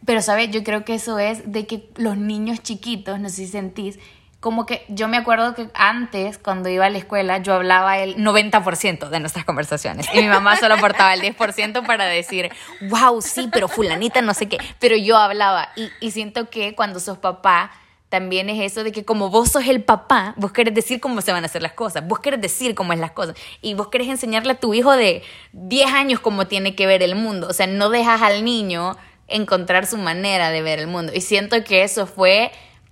Pero, 0.07 0.23
¿sabes? 0.23 0.51
Yo 0.51 0.65
creo 0.65 0.87
que 0.87 0.95
eso 0.95 1.19
es 1.19 1.53
de 1.53 1.67
que 1.67 1.91
los 1.97 2.17
niños 2.17 2.63
chiquitos, 2.63 3.21
no 3.21 3.29
sé 3.29 3.45
si 3.45 3.49
sentís, 3.49 3.99
como 4.41 4.65
que 4.65 4.85
yo 4.89 5.07
me 5.07 5.19
acuerdo 5.19 5.55
que 5.55 5.69
antes, 5.75 6.39
cuando 6.39 6.71
iba 6.71 6.87
a 6.87 6.91
la 6.91 6.97
escuela, 6.97 7.39
yo 7.39 7.53
hablaba 7.53 7.99
el 7.99 8.17
90% 8.17 9.11
de 9.11 9.21
nuestras 9.21 9.45
conversaciones. 9.45 10.07
Y 10.15 10.23
mi 10.23 10.29
mamá 10.29 10.57
solo 10.57 10.75
aportaba 10.75 11.13
el 11.13 11.21
10% 11.21 11.87
para 11.87 12.07
decir, 12.07 12.51
wow, 12.89 13.21
sí, 13.21 13.51
pero 13.53 13.69
fulanita 13.69 14.23
no 14.23 14.33
sé 14.33 14.49
qué, 14.49 14.59
pero 14.79 14.97
yo 14.97 15.19
hablaba. 15.19 15.69
Y, 15.77 15.91
y 16.01 16.11
siento 16.11 16.49
que 16.49 16.75
cuando 16.75 17.01
sos 17.01 17.19
papá, 17.19 17.71
también 18.09 18.51
es 18.51 18.73
eso 18.73 18.83
de 18.83 18.93
que 18.93 19.05
como 19.05 19.29
vos 19.29 19.51
sos 19.51 19.67
el 19.67 19.85
papá, 19.85 20.35
vos 20.37 20.53
querés 20.53 20.75
decir 20.75 21.01
cómo 21.01 21.21
se 21.21 21.33
van 21.33 21.45
a 21.45 21.47
hacer 21.47 21.63
las 21.63 21.75
cosas, 21.75 22.09
vos 22.09 22.19
querés 22.19 22.41
decir 22.41 22.75
cómo 22.75 22.95
es 22.95 22.99
las 22.99 23.13
cosas. 23.13 23.37
Y 23.61 23.75
vos 23.75 23.89
querés 23.89 24.09
enseñarle 24.09 24.53
a 24.53 24.57
tu 24.57 24.73
hijo 24.73 24.93
de 24.93 25.23
10 25.53 25.93
años 25.93 26.21
cómo 26.21 26.47
tiene 26.47 26.75
que 26.75 26.87
ver 26.87 27.03
el 27.03 27.15
mundo, 27.15 27.47
o 27.49 27.53
sea, 27.53 27.67
no 27.67 27.91
dejas 27.91 28.23
al 28.23 28.45
niño 28.45 28.97
encontrar 29.29 29.87
su 29.87 29.97
manera 29.97 30.51
de 30.51 30.61
ver 30.61 30.81
el 30.81 30.89
mundo. 30.89 31.13
Y 31.15 31.21
siento 31.21 31.63
que 31.63 31.85
eso 31.85 32.07
fue 32.07 32.51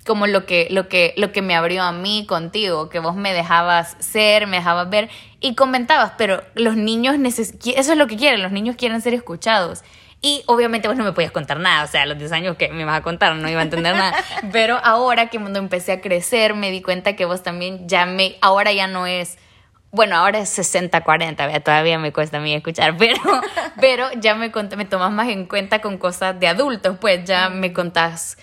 como 0.09 0.27
lo 0.27 0.47
que, 0.47 0.69
lo 0.71 0.89
que, 0.89 1.13
lo 1.19 1.33
que 1.33 1.43
me 1.43 1.55
abrió 1.55 1.83
a 1.83 1.93
mí 1.93 2.25
contigo, 2.27 2.89
que 2.89 2.99
vos 2.99 3.15
me 3.15 3.35
dejabas 3.35 3.95
ser, 4.01 4.47
me 4.47 4.57
dejabas 4.57 4.89
ver 4.89 5.11
y 5.39 5.55
comentabas, 5.55 6.13
pero 6.17 6.43
los 6.55 6.77
niños, 6.77 7.17
eso 7.23 7.43
es 7.63 7.99
lo 7.99 8.07
que 8.07 8.17
quieren, 8.17 8.43
los 8.43 8.51
niños 8.51 8.77
quieren 8.77 9.03
ser 9.03 9.13
escuchados. 9.13 9.85
Y 10.23 10.45
obviamente 10.47 10.89
vos 10.89 10.97
no 10.97 11.05
me 11.05 11.13
podías 11.13 11.31
contar 11.31 11.61
nada, 11.61 11.85
o 11.85 11.87
sea, 11.89 12.03
a 12.03 12.07
los 12.07 12.19
10 12.19 12.33
años 12.33 12.57
que 12.57 12.71
me 12.71 12.87
vas 12.87 12.99
a 12.99 13.03
contar 13.03 13.37
no 13.37 13.51
iba 13.51 13.61
a 13.61 13.65
entender 13.65 13.95
nada. 13.95 14.17
Pero 14.51 14.81
ahora 14.83 15.29
que 15.29 15.39
cuando 15.39 15.59
empecé 15.59 15.93
a 15.93 16.01
crecer 16.01 16.55
me 16.55 16.71
di 16.71 16.81
cuenta 16.81 17.15
que 17.15 17.27
vos 17.27 17.43
también 17.43 17.87
ya 17.87 18.07
me, 18.07 18.37
ahora 18.41 18.73
ya 18.73 18.87
no 18.87 19.07
es, 19.07 19.37
bueno, 19.91 20.17
ahora 20.17 20.39
es 20.39 20.59
60-40, 20.59 21.63
todavía 21.63 21.99
me 21.99 22.15
cuesta 22.15 22.39
a 22.39 22.41
mí 22.41 22.55
escuchar, 22.55 22.97
pero, 22.99 23.21
pero 23.79 24.09
ya 24.17 24.35
me, 24.35 24.49
me 24.49 24.85
tomas 24.87 25.13
más 25.13 25.29
en 25.29 25.45
cuenta 25.45 25.83
con 25.83 25.99
cosas 25.99 26.41
de 26.41 26.49
adultos, 26.49 26.97
pues 26.99 27.27
ya 27.27 27.51
me 27.51 27.75
contás 27.75 28.39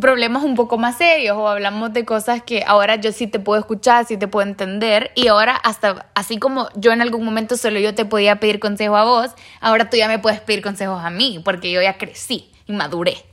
problemas 0.00 0.42
un 0.42 0.54
poco 0.54 0.78
más 0.78 0.98
serios 0.98 1.36
o 1.36 1.48
hablamos 1.48 1.92
de 1.92 2.04
cosas 2.04 2.42
que 2.42 2.62
ahora 2.66 2.96
yo 2.96 3.12
sí 3.12 3.26
te 3.26 3.38
puedo 3.38 3.58
escuchar, 3.58 4.04
sí 4.06 4.16
te 4.16 4.28
puedo 4.28 4.46
entender 4.46 5.10
y 5.14 5.28
ahora 5.28 5.56
hasta 5.56 6.06
así 6.14 6.38
como 6.38 6.68
yo 6.74 6.92
en 6.92 7.00
algún 7.00 7.24
momento 7.24 7.56
solo 7.56 7.78
yo 7.78 7.94
te 7.94 8.04
podía 8.04 8.40
pedir 8.40 8.60
consejo 8.60 8.96
a 8.96 9.04
vos, 9.04 9.30
ahora 9.60 9.88
tú 9.90 9.96
ya 9.96 10.08
me 10.08 10.18
puedes 10.18 10.40
pedir 10.40 10.62
consejos 10.62 11.02
a 11.02 11.10
mí 11.10 11.40
porque 11.44 11.70
yo 11.72 11.80
ya 11.80 11.98
crecí 11.98 12.50
y 12.66 12.72
maduré. 12.72 13.24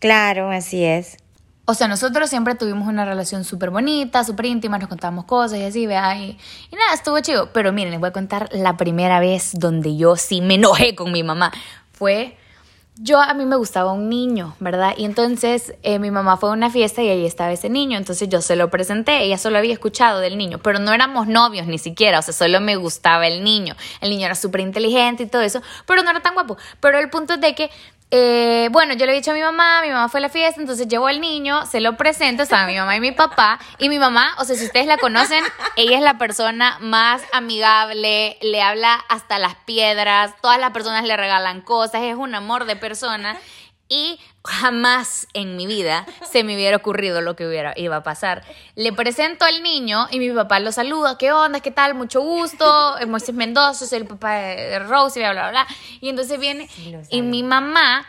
Claro, 0.00 0.50
así 0.50 0.84
es. 0.84 1.16
O 1.68 1.74
sea, 1.74 1.88
nosotros 1.88 2.30
siempre 2.30 2.54
tuvimos 2.54 2.86
una 2.86 3.04
relación 3.04 3.42
súper 3.42 3.70
bonita, 3.70 4.22
súper 4.22 4.46
íntima, 4.46 4.78
nos 4.78 4.88
contábamos 4.88 5.24
cosas 5.24 5.58
y 5.58 5.64
así, 5.64 5.86
vea, 5.86 6.16
y, 6.16 6.38
y 6.70 6.76
nada, 6.76 6.94
estuvo 6.94 7.18
chido. 7.20 7.52
Pero 7.52 7.72
miren, 7.72 7.90
les 7.90 7.98
voy 7.98 8.10
a 8.10 8.12
contar 8.12 8.48
la 8.52 8.76
primera 8.76 9.18
vez 9.18 9.50
donde 9.54 9.96
yo 9.96 10.14
sí 10.14 10.40
me 10.40 10.54
enojé 10.54 10.94
con 10.94 11.10
mi 11.10 11.24
mamá. 11.24 11.52
Fue 11.90 12.36
yo 12.98 13.20
a 13.20 13.34
mí 13.34 13.44
me 13.44 13.56
gustaba 13.56 13.92
un 13.92 14.08
niño, 14.08 14.56
¿verdad? 14.58 14.94
Y 14.96 15.04
entonces 15.04 15.74
eh, 15.82 15.98
mi 15.98 16.10
mamá 16.10 16.38
fue 16.38 16.48
a 16.48 16.52
una 16.52 16.70
fiesta 16.70 17.02
y 17.02 17.08
ahí 17.08 17.26
estaba 17.26 17.52
ese 17.52 17.68
niño, 17.68 17.98
entonces 17.98 18.28
yo 18.28 18.40
se 18.40 18.56
lo 18.56 18.70
presenté, 18.70 19.22
ella 19.22 19.36
solo 19.36 19.58
había 19.58 19.74
escuchado 19.74 20.20
del 20.20 20.38
niño, 20.38 20.58
pero 20.62 20.78
no 20.78 20.92
éramos 20.94 21.26
novios 21.26 21.66
ni 21.66 21.78
siquiera, 21.78 22.20
o 22.20 22.22
sea, 22.22 22.32
solo 22.32 22.60
me 22.60 22.76
gustaba 22.76 23.26
el 23.26 23.44
niño. 23.44 23.76
El 24.00 24.10
niño 24.10 24.26
era 24.26 24.34
súper 24.34 24.62
inteligente 24.62 25.24
y 25.24 25.26
todo 25.26 25.42
eso, 25.42 25.60
pero 25.86 26.02
no 26.02 26.10
era 26.10 26.20
tan 26.20 26.34
guapo. 26.34 26.56
Pero 26.80 26.98
el 26.98 27.10
punto 27.10 27.34
es 27.34 27.40
de 27.40 27.54
que 27.54 27.70
eh, 28.12 28.68
bueno, 28.70 28.94
yo 28.94 29.04
le 29.04 29.12
he 29.12 29.16
dicho 29.16 29.32
a 29.32 29.34
mi 29.34 29.40
mamá, 29.40 29.82
mi 29.82 29.88
mamá 29.88 30.08
fue 30.08 30.18
a 30.18 30.22
la 30.22 30.28
fiesta, 30.28 30.60
entonces 30.60 30.86
llevo 30.86 31.08
al 31.08 31.20
niño, 31.20 31.66
se 31.66 31.80
lo 31.80 31.96
presento, 31.96 32.44
estaba 32.44 32.66
mi 32.66 32.76
mamá 32.76 32.96
y 32.96 33.00
mi 33.00 33.10
papá, 33.10 33.58
y 33.78 33.88
mi 33.88 33.98
mamá, 33.98 34.34
o 34.38 34.44
sea, 34.44 34.54
si 34.54 34.64
ustedes 34.64 34.86
la 34.86 34.96
conocen, 34.96 35.42
ella 35.76 35.96
es 35.96 36.02
la 36.02 36.16
persona 36.16 36.78
más 36.80 37.22
amigable, 37.32 38.38
le 38.40 38.62
habla 38.62 38.94
hasta 39.08 39.40
las 39.40 39.56
piedras, 39.56 40.34
todas 40.40 40.60
las 40.60 40.70
personas 40.70 41.04
le 41.04 41.16
regalan 41.16 41.62
cosas, 41.62 42.02
es 42.02 42.14
un 42.14 42.34
amor 42.36 42.66
de 42.66 42.76
persona, 42.76 43.36
y 43.88 44.18
jamás 44.44 45.28
en 45.32 45.56
mi 45.56 45.66
vida 45.66 46.06
se 46.30 46.44
me 46.44 46.54
hubiera 46.54 46.76
ocurrido 46.76 47.20
lo 47.20 47.36
que 47.36 47.46
hubiera, 47.46 47.72
iba 47.76 47.96
a 47.96 48.02
pasar. 48.02 48.44
Le 48.74 48.92
presento 48.92 49.44
al 49.44 49.62
niño 49.62 50.08
y 50.10 50.18
mi 50.18 50.30
papá 50.30 50.60
lo 50.60 50.72
saluda. 50.72 51.18
¿Qué 51.18 51.32
onda? 51.32 51.60
¿Qué 51.60 51.70
tal? 51.70 51.94
Mucho 51.94 52.20
gusto. 52.20 52.96
Moisés 53.06 53.34
Mendoza, 53.34 53.86
soy 53.86 53.98
el 53.98 54.06
papá 54.06 54.34
de 54.34 54.78
Rose, 54.80 55.20
bla, 55.20 55.32
bla, 55.32 55.50
bla. 55.50 55.66
Y 56.00 56.08
entonces 56.08 56.38
viene 56.38 56.68
y 57.10 57.22
mi 57.22 57.42
mamá 57.42 58.06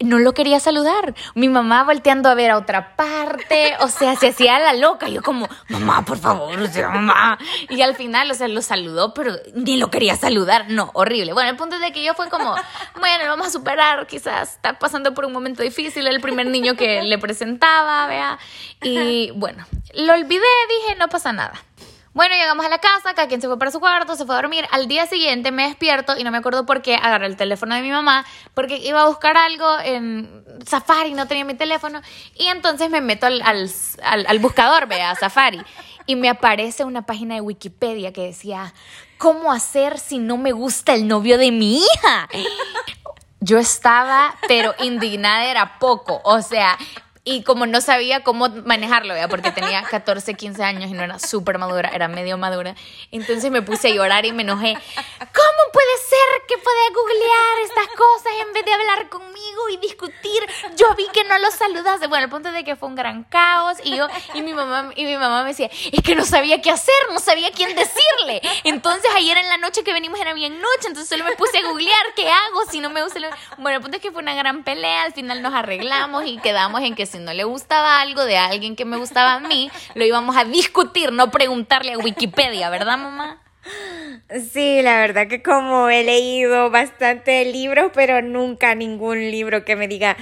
no 0.00 0.18
lo 0.18 0.32
quería 0.32 0.60
saludar. 0.60 1.14
Mi 1.34 1.48
mamá 1.48 1.84
volteando 1.84 2.28
a 2.28 2.34
ver 2.34 2.50
a 2.50 2.58
otra 2.58 2.94
parte, 2.96 3.74
o 3.80 3.88
sea, 3.88 4.16
se 4.16 4.28
hacía 4.28 4.58
la 4.58 4.74
loca. 4.74 5.08
Yo 5.08 5.22
como, 5.22 5.48
mamá, 5.68 6.04
por 6.04 6.18
favor, 6.18 6.58
o 6.58 6.66
sea, 6.66 6.88
mamá. 6.88 7.38
Y 7.68 7.82
al 7.82 7.96
final, 7.96 8.30
o 8.30 8.34
sea, 8.34 8.48
lo 8.48 8.62
saludó, 8.62 9.14
pero 9.14 9.34
ni 9.54 9.76
lo 9.76 9.90
quería 9.90 10.16
saludar. 10.16 10.66
No, 10.68 10.90
horrible. 10.94 11.32
Bueno, 11.32 11.50
el 11.50 11.56
punto 11.56 11.76
es 11.76 11.82
de 11.82 11.92
que 11.92 12.04
yo 12.04 12.14
fue 12.14 12.28
como, 12.28 12.54
bueno, 13.00 13.24
lo 13.24 13.30
vamos 13.30 13.48
a 13.48 13.50
superar, 13.50 14.06
quizás 14.06 14.54
está 14.54 14.78
pasando 14.78 15.14
por 15.14 15.24
un 15.24 15.32
momento 15.32 15.62
difícil, 15.62 16.06
el 16.06 16.20
primer 16.20 16.46
niño 16.46 16.76
que 16.76 17.02
le 17.02 17.18
presentaba, 17.18 18.06
vea. 18.06 18.38
Y 18.82 19.32
bueno, 19.32 19.66
lo 19.94 20.12
olvidé, 20.12 20.46
dije, 20.80 20.96
no 20.96 21.08
pasa 21.08 21.32
nada. 21.32 21.54
Bueno, 22.18 22.34
llegamos 22.34 22.66
a 22.66 22.68
la 22.68 22.78
casa, 22.78 23.14
cada 23.14 23.28
quien 23.28 23.40
se 23.40 23.46
fue 23.46 23.60
para 23.60 23.70
su 23.70 23.78
cuarto, 23.78 24.16
se 24.16 24.26
fue 24.26 24.34
a 24.34 24.40
dormir. 24.42 24.66
Al 24.72 24.88
día 24.88 25.06
siguiente 25.06 25.52
me 25.52 25.68
despierto 25.68 26.18
y 26.18 26.24
no 26.24 26.32
me 26.32 26.38
acuerdo 26.38 26.66
por 26.66 26.82
qué 26.82 26.96
agarré 26.96 27.26
el 27.26 27.36
teléfono 27.36 27.76
de 27.76 27.80
mi 27.80 27.92
mamá 27.92 28.26
porque 28.54 28.76
iba 28.78 29.02
a 29.02 29.06
buscar 29.06 29.36
algo 29.36 29.78
en 29.78 30.44
Safari, 30.66 31.14
no 31.14 31.28
tenía 31.28 31.44
mi 31.44 31.54
teléfono. 31.54 32.02
Y 32.34 32.48
entonces 32.48 32.90
me 32.90 33.00
meto 33.00 33.26
al, 33.26 33.40
al, 34.02 34.38
buscador, 34.40 34.88
vea, 34.88 35.14
Safari. 35.14 35.62
Y 36.06 36.16
me 36.16 36.28
aparece 36.28 36.82
una 36.82 37.06
página 37.06 37.36
de 37.36 37.40
Wikipedia 37.40 38.12
que 38.12 38.22
decía, 38.22 38.74
¿cómo 39.16 39.52
hacer 39.52 40.00
si 40.00 40.18
no 40.18 40.38
me 40.38 40.50
gusta 40.50 40.94
el 40.94 41.06
novio 41.06 41.38
de 41.38 41.52
mi 41.52 41.76
hija? 41.76 42.28
Yo 43.38 43.58
estaba, 43.58 44.34
pero 44.48 44.74
indignada 44.80 45.44
era 45.44 45.78
poco. 45.78 46.20
O 46.24 46.42
sea, 46.42 46.76
y 47.28 47.42
como 47.42 47.66
no 47.66 47.82
sabía 47.82 48.24
cómo 48.24 48.48
manejarlo, 48.48 49.14
¿ya? 49.14 49.28
porque 49.28 49.50
tenía 49.52 49.82
14, 49.82 50.32
15 50.32 50.64
años 50.64 50.90
y 50.90 50.94
no 50.94 51.02
era 51.02 51.18
súper 51.18 51.58
madura, 51.58 51.90
era 51.92 52.08
medio 52.08 52.38
madura, 52.38 52.74
entonces 53.12 53.50
me 53.50 53.60
puse 53.60 53.88
a 53.88 53.90
llorar 53.94 54.24
y 54.24 54.32
me 54.32 54.44
enojé. 54.44 54.72
¿Cómo 54.72 55.62
puede 55.72 55.98
ser 56.08 56.46
que 56.48 56.56
pueda 56.56 56.78
googlear 56.94 57.58
estas 57.64 57.88
cosas 57.88 58.32
en 58.40 58.52
vez 58.54 58.64
de 58.64 58.72
hablar 58.72 59.10
conmigo 59.10 59.68
y 59.70 59.76
discutir? 59.76 60.42
Yo 60.74 60.86
vi 60.96 61.06
que 61.12 61.22
no 61.24 61.38
lo 61.38 61.50
saludaste. 61.50 62.06
Bueno, 62.06 62.24
el 62.24 62.30
punto 62.30 62.50
de 62.50 62.64
que 62.64 62.76
fue 62.76 62.88
un 62.88 62.94
gran 62.94 63.24
caos 63.24 63.76
y 63.84 63.94
yo 63.94 64.08
y 64.32 64.40
mi 64.40 64.54
mamá 64.54 64.90
y 64.96 65.04
mi 65.04 65.18
mamá 65.18 65.42
me 65.42 65.50
decía, 65.50 65.68
es 65.92 66.02
que 66.02 66.14
no 66.14 66.24
sabía 66.24 66.62
qué 66.62 66.70
hacer, 66.70 66.94
no 67.12 67.20
sabía 67.20 67.50
quién 67.50 67.76
decirle. 67.76 68.40
Entonces 68.64 69.10
ayer 69.14 69.36
en 69.36 69.48
la 69.50 69.58
noche 69.58 69.84
que 69.84 69.92
venimos 69.92 70.18
era 70.18 70.32
bien 70.32 70.62
noche, 70.62 70.86
entonces 70.86 71.10
solo 71.10 71.24
me 71.24 71.36
puse 71.36 71.58
a 71.58 71.68
googlear 71.68 72.06
qué 72.16 72.30
hago 72.30 72.64
si 72.70 72.80
no 72.80 72.88
me 72.88 73.02
gusta. 73.02 73.20
Bueno, 73.58 73.76
el 73.76 73.82
punto 73.82 73.98
es 73.98 74.02
que 74.02 74.12
fue 74.12 74.22
una 74.22 74.34
gran 74.34 74.64
pelea, 74.64 75.02
al 75.02 75.12
final 75.12 75.42
nos 75.42 75.52
arreglamos 75.52 76.24
y 76.24 76.38
quedamos 76.38 76.80
en 76.80 76.94
que 76.94 77.04
si 77.04 77.17
no 77.18 77.32
le 77.32 77.44
gustaba 77.44 78.00
algo 78.00 78.24
de 78.24 78.36
alguien 78.36 78.76
que 78.76 78.84
me 78.84 78.96
gustaba 78.96 79.34
a 79.34 79.40
mí, 79.40 79.70
lo 79.94 80.04
íbamos 80.04 80.36
a 80.36 80.44
discutir, 80.44 81.12
no 81.12 81.30
preguntarle 81.30 81.92
a 81.92 81.98
Wikipedia, 81.98 82.70
¿verdad, 82.70 82.98
mamá? 82.98 83.42
Sí, 84.52 84.82
la 84.82 84.98
verdad 84.98 85.28
que 85.28 85.42
como 85.42 85.88
he 85.88 86.04
leído 86.04 86.70
bastante 86.70 87.44
libros, 87.44 87.92
pero 87.94 88.22
nunca 88.22 88.74
ningún 88.74 89.30
libro 89.30 89.64
que 89.64 89.76
me 89.76 89.88
diga 89.88 90.16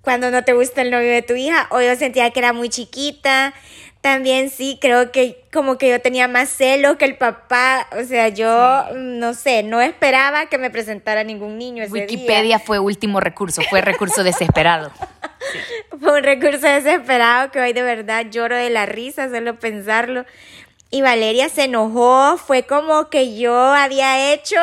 cuando 0.00 0.30
no 0.30 0.44
te 0.44 0.52
gusta 0.52 0.82
el 0.82 0.90
novio 0.90 1.10
de 1.10 1.22
tu 1.22 1.34
hija, 1.34 1.68
o 1.70 1.80
yo 1.80 1.94
sentía 1.96 2.30
que 2.30 2.40
era 2.40 2.52
muy 2.52 2.68
chiquita. 2.68 3.54
También 4.02 4.50
sí, 4.50 4.78
creo 4.80 5.12
que 5.12 5.44
como 5.52 5.78
que 5.78 5.88
yo 5.88 6.00
tenía 6.00 6.26
más 6.26 6.48
celo 6.48 6.98
que 6.98 7.04
el 7.04 7.16
papá, 7.16 7.86
o 7.96 8.02
sea, 8.02 8.28
yo 8.28 8.86
no 8.96 9.32
sé, 9.32 9.62
no 9.62 9.80
esperaba 9.80 10.46
que 10.46 10.58
me 10.58 10.70
presentara 10.70 11.22
ningún 11.22 11.56
niño 11.56 11.84
ese 11.84 11.92
Wikipedia 11.92 12.58
fue 12.58 12.80
último 12.80 13.20
recurso, 13.20 13.62
fue 13.70 13.80
recurso 13.80 14.24
desesperado. 14.24 14.90
Fue 16.00 16.18
un 16.18 16.24
recurso 16.24 16.66
desesperado 16.66 17.52
que 17.52 17.60
hoy 17.60 17.72
de 17.72 17.82
verdad 17.82 18.26
lloro 18.28 18.56
de 18.56 18.70
la 18.70 18.86
risa 18.86 19.30
solo 19.30 19.60
pensarlo. 19.60 20.26
Y 20.90 21.00
Valeria 21.00 21.48
se 21.48 21.64
enojó, 21.64 22.36
fue 22.38 22.64
como 22.64 23.08
que 23.08 23.38
yo 23.38 23.54
había 23.56 24.32
hecho, 24.32 24.58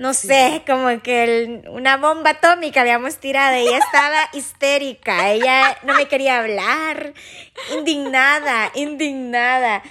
no 0.00 0.14
sé, 0.14 0.62
como 0.66 1.02
que 1.02 1.62
una 1.68 1.98
bomba 1.98 2.30
atómica 2.30 2.80
habíamos 2.80 3.18
tirado. 3.18 3.54
Ella 3.54 3.76
estaba 3.76 4.16
histérica, 4.32 5.28
ella 5.30 5.76
no 5.82 5.92
me 5.92 6.08
quería 6.08 6.38
hablar, 6.38 7.12
indignada, 7.76 8.72
indignada. 8.74 9.82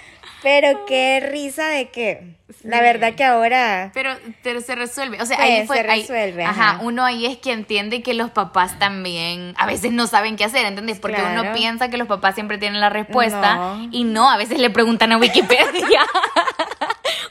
Pero 0.42 0.84
qué 0.86 1.20
risa 1.20 1.68
de 1.68 1.90
que 1.90 2.34
la 2.64 2.80
verdad 2.80 3.14
que 3.14 3.22
ahora. 3.22 3.92
Pero, 3.94 4.10
pero 4.42 4.60
se 4.60 4.74
resuelve. 4.74 5.22
O 5.22 5.26
sea, 5.26 5.40
ahí 5.40 5.64
fue. 5.64 5.76
Se 5.76 5.82
resuelve. 5.84 6.44
ajá. 6.44 6.80
uno 6.82 7.04
ahí 7.04 7.26
es 7.26 7.36
que 7.38 7.52
entiende 7.52 8.02
que 8.02 8.14
los 8.14 8.32
papás 8.32 8.80
también 8.80 9.54
a 9.58 9.66
veces 9.66 9.92
no 9.92 10.08
saben 10.08 10.34
qué 10.34 10.42
hacer, 10.42 10.66
¿entendés? 10.66 10.98
Porque 10.98 11.22
uno 11.22 11.52
piensa 11.52 11.88
que 11.88 11.98
los 11.98 12.08
papás 12.08 12.34
siempre 12.34 12.58
tienen 12.58 12.80
la 12.80 12.90
respuesta 12.90 13.78
y 13.92 14.02
no, 14.02 14.28
a 14.28 14.36
veces 14.36 14.58
le 14.58 14.70
preguntan 14.70 15.12
a 15.12 15.18
Wikipedia. 15.18 16.00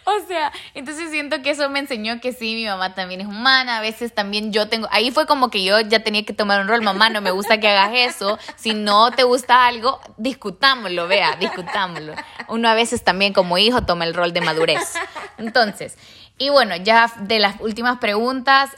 o 0.23 0.27
sea, 0.27 0.51
entonces 0.73 1.11
siento 1.11 1.41
que 1.41 1.51
eso 1.51 1.69
me 1.69 1.79
enseñó 1.79 2.19
que 2.19 2.33
sí, 2.33 2.55
mi 2.55 2.65
mamá 2.65 2.95
también 2.95 3.21
es 3.21 3.27
humana. 3.27 3.77
A 3.77 3.81
veces 3.81 4.13
también 4.13 4.51
yo 4.51 4.67
tengo. 4.67 4.87
Ahí 4.91 5.11
fue 5.11 5.25
como 5.25 5.49
que 5.49 5.63
yo 5.63 5.79
ya 5.81 6.03
tenía 6.03 6.23
que 6.23 6.33
tomar 6.33 6.61
un 6.61 6.67
rol. 6.67 6.81
Mamá, 6.81 7.09
no 7.09 7.21
me 7.21 7.31
gusta 7.31 7.59
que 7.59 7.67
hagas 7.67 7.91
eso. 7.93 8.37
Si 8.55 8.73
no 8.73 9.11
te 9.11 9.23
gusta 9.23 9.67
algo, 9.67 9.99
discutámoslo, 10.17 11.07
vea, 11.07 11.35
discutámoslo. 11.35 12.13
Uno 12.47 12.69
a 12.69 12.73
veces 12.73 13.03
también 13.03 13.33
como 13.33 13.57
hijo 13.57 13.83
toma 13.83 14.05
el 14.05 14.13
rol 14.13 14.33
de 14.33 14.41
madurez. 14.41 14.93
Entonces, 15.37 15.97
y 16.37 16.49
bueno, 16.49 16.75
ya 16.75 17.11
de 17.19 17.39
las 17.39 17.59
últimas 17.59 17.99
preguntas, 17.99 18.71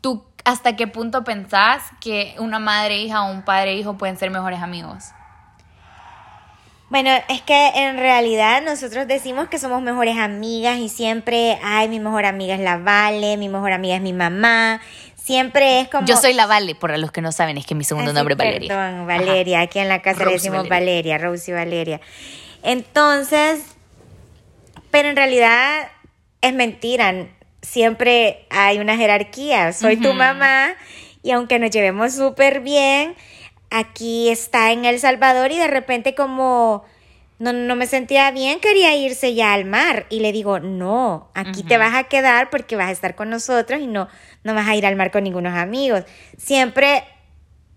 ¿tú 0.00 0.24
hasta 0.44 0.76
qué 0.76 0.86
punto 0.86 1.24
pensás 1.24 1.82
que 2.00 2.34
una 2.38 2.58
madre 2.58 2.98
hija 2.98 3.22
o 3.24 3.30
un 3.30 3.42
padre 3.42 3.74
hijo 3.74 3.96
pueden 3.96 4.18
ser 4.18 4.30
mejores 4.30 4.60
amigos? 4.60 5.04
Bueno, 6.94 7.10
es 7.28 7.42
que 7.42 7.70
en 7.74 7.96
realidad 7.96 8.62
nosotros 8.62 9.08
decimos 9.08 9.48
que 9.48 9.58
somos 9.58 9.82
mejores 9.82 10.16
amigas 10.16 10.78
y 10.78 10.88
siempre, 10.88 11.58
ay, 11.60 11.88
mi 11.88 11.98
mejor 11.98 12.24
amiga 12.24 12.54
es 12.54 12.60
la 12.60 12.76
Vale, 12.76 13.36
mi 13.36 13.48
mejor 13.48 13.72
amiga 13.72 13.96
es 13.96 14.00
mi 14.00 14.12
mamá. 14.12 14.80
Siempre 15.16 15.80
es 15.80 15.88
como. 15.88 16.06
Yo 16.06 16.16
soy 16.16 16.34
la 16.34 16.46
Vale, 16.46 16.76
por 16.76 16.96
los 16.96 17.10
que 17.10 17.20
no 17.20 17.32
saben, 17.32 17.58
es 17.58 17.66
que 17.66 17.74
mi 17.74 17.82
segundo 17.82 18.12
nombre 18.12 18.34
es 18.34 18.38
Valeria. 18.38 18.68
Perdón, 18.68 19.08
Valeria. 19.08 19.62
Aquí 19.62 19.80
en 19.80 19.88
la 19.88 20.02
casa 20.02 20.24
le 20.24 20.34
decimos 20.34 20.68
Valeria. 20.68 21.16
Valeria, 21.16 21.18
Rosy 21.18 21.50
Valeria. 21.50 22.00
Entonces, 22.62 23.64
pero 24.92 25.08
en 25.08 25.16
realidad 25.16 25.88
es 26.42 26.54
mentira. 26.54 27.26
Siempre 27.60 28.46
hay 28.50 28.78
una 28.78 28.96
jerarquía. 28.96 29.72
Soy 29.72 29.96
tu 29.96 30.12
mamá 30.12 30.74
y 31.24 31.32
aunque 31.32 31.58
nos 31.58 31.72
llevemos 31.72 32.14
súper 32.14 32.60
bien, 32.60 33.16
aquí 33.74 34.30
está 34.30 34.72
en 34.72 34.84
El 34.84 35.00
Salvador 35.00 35.50
y 35.50 35.58
de 35.58 35.66
repente 35.66 36.14
como 36.14 36.84
no, 37.38 37.52
no 37.52 37.74
me 37.74 37.86
sentía 37.86 38.30
bien, 38.30 38.60
quería 38.60 38.94
irse 38.96 39.34
ya 39.34 39.52
al 39.52 39.64
mar. 39.64 40.06
Y 40.08 40.20
le 40.20 40.32
digo, 40.32 40.60
no, 40.60 41.28
aquí 41.34 41.64
te 41.64 41.76
vas 41.76 41.94
a 41.94 42.04
quedar 42.04 42.50
porque 42.50 42.76
vas 42.76 42.88
a 42.88 42.92
estar 42.92 43.14
con 43.16 43.30
nosotros 43.30 43.80
y 43.80 43.86
no, 43.86 44.08
no 44.44 44.54
vas 44.54 44.68
a 44.68 44.76
ir 44.76 44.86
al 44.86 44.96
mar 44.96 45.10
con 45.10 45.24
ningunos 45.24 45.54
amigos. 45.54 46.04
Siempre 46.38 47.04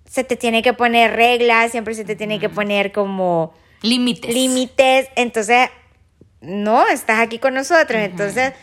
se 0.06 0.24
te 0.24 0.36
tiene 0.36 0.62
que 0.62 0.74
poner 0.74 1.16
reglas, 1.16 1.72
siempre 1.72 1.96
se 1.96 2.06
te 2.06 2.16
tiene 2.16 2.40
que 2.40 2.50
poner 2.50 2.92
como... 2.92 3.54
Límites. 3.82 4.34
Límites. 4.34 5.10
Entonces, 5.16 5.70
no, 6.42 6.88
estás 6.88 7.20
aquí 7.20 7.40
con 7.40 7.56
nosotros. 7.56 8.00
Entonces, 8.02 8.54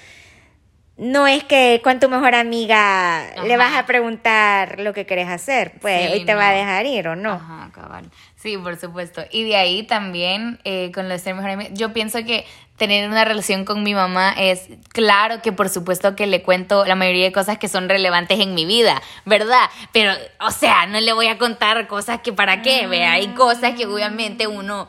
no 0.97 1.27
es 1.27 1.43
que 1.43 1.81
con 1.83 1.99
tu 1.99 2.09
mejor 2.09 2.35
amiga 2.35 3.27
le 3.45 3.57
vas 3.57 3.75
a 3.75 3.85
preguntar 3.85 4.79
lo 4.79 4.93
que 4.93 5.07
querés 5.07 5.29
hacer, 5.29 5.73
pues 5.81 6.13
hoy 6.13 6.25
te 6.25 6.35
va 6.35 6.51
a 6.51 6.53
dejar 6.53 6.87
ir 6.87 7.09
o 7.09 7.17
no. 7.17 7.33
Ajá, 7.33 7.71
cabal. 7.73 8.11
Sí, 8.37 8.57
por 8.59 8.77
supuesto. 8.77 9.25
Y 9.31 9.45
de 9.45 9.57
ahí 9.57 9.83
también, 9.83 10.61
eh, 10.65 10.93
con 10.95 11.09
lo 11.09 11.15
de 11.15 11.19
ser 11.19 11.35
mejor 11.35 11.51
amiga, 11.51 11.71
yo 11.73 11.93
pienso 11.93 12.25
que 12.25 12.45
tener 12.77 13.09
una 13.09 13.25
relación 13.25 13.65
con 13.65 13.83
mi 13.83 13.95
mamá 13.95 14.35
es 14.37 14.69
claro 14.89 15.41
que 15.43 15.53
por 15.53 15.69
supuesto 15.69 16.17
que 16.17 16.27
le 16.27 16.43
cuento 16.43 16.85
la 16.85 16.97
mayoría 16.97 17.25
de 17.25 17.33
cosas 17.33 17.59
que 17.59 17.69
son 17.69 17.89
relevantes 17.89 18.41
en 18.41 18.55
mi 18.55 18.65
vida, 18.65 19.01
¿verdad? 19.25 19.71
Pero, 19.93 20.13
o 20.41 20.51
sea, 20.51 20.87
no 20.87 21.01
le 21.01 21.13
voy 21.13 21.29
a 21.29 21.39
contar 21.39 21.87
cosas 21.87 22.21
que 22.21 22.33
para 22.33 22.63
qué, 22.63 22.87
vea, 22.87 23.13
hay 23.13 23.29
cosas 23.29 23.75
que 23.75 23.87
obviamente 23.87 24.47
uno 24.47 24.89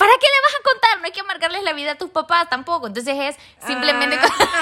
¿Para 0.00 0.12
qué 0.18 0.26
le 0.26 0.40
vas 0.42 0.54
a 0.58 0.62
contar? 0.62 0.98
No 1.00 1.04
hay 1.04 1.12
que 1.12 1.20
amargarles 1.20 1.62
la 1.62 1.74
vida 1.74 1.92
a 1.92 1.94
tus 1.96 2.08
papás 2.08 2.48
tampoco. 2.48 2.86
Entonces 2.86 3.14
es 3.18 3.36
simplemente... 3.66 4.18
Ah, 4.18 4.60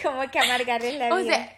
como 0.00 0.20
que 0.30 0.38
amargarles 0.38 0.94
la 0.94 1.06
vida. 1.06 1.16
O 1.20 1.24
sea, 1.24 1.56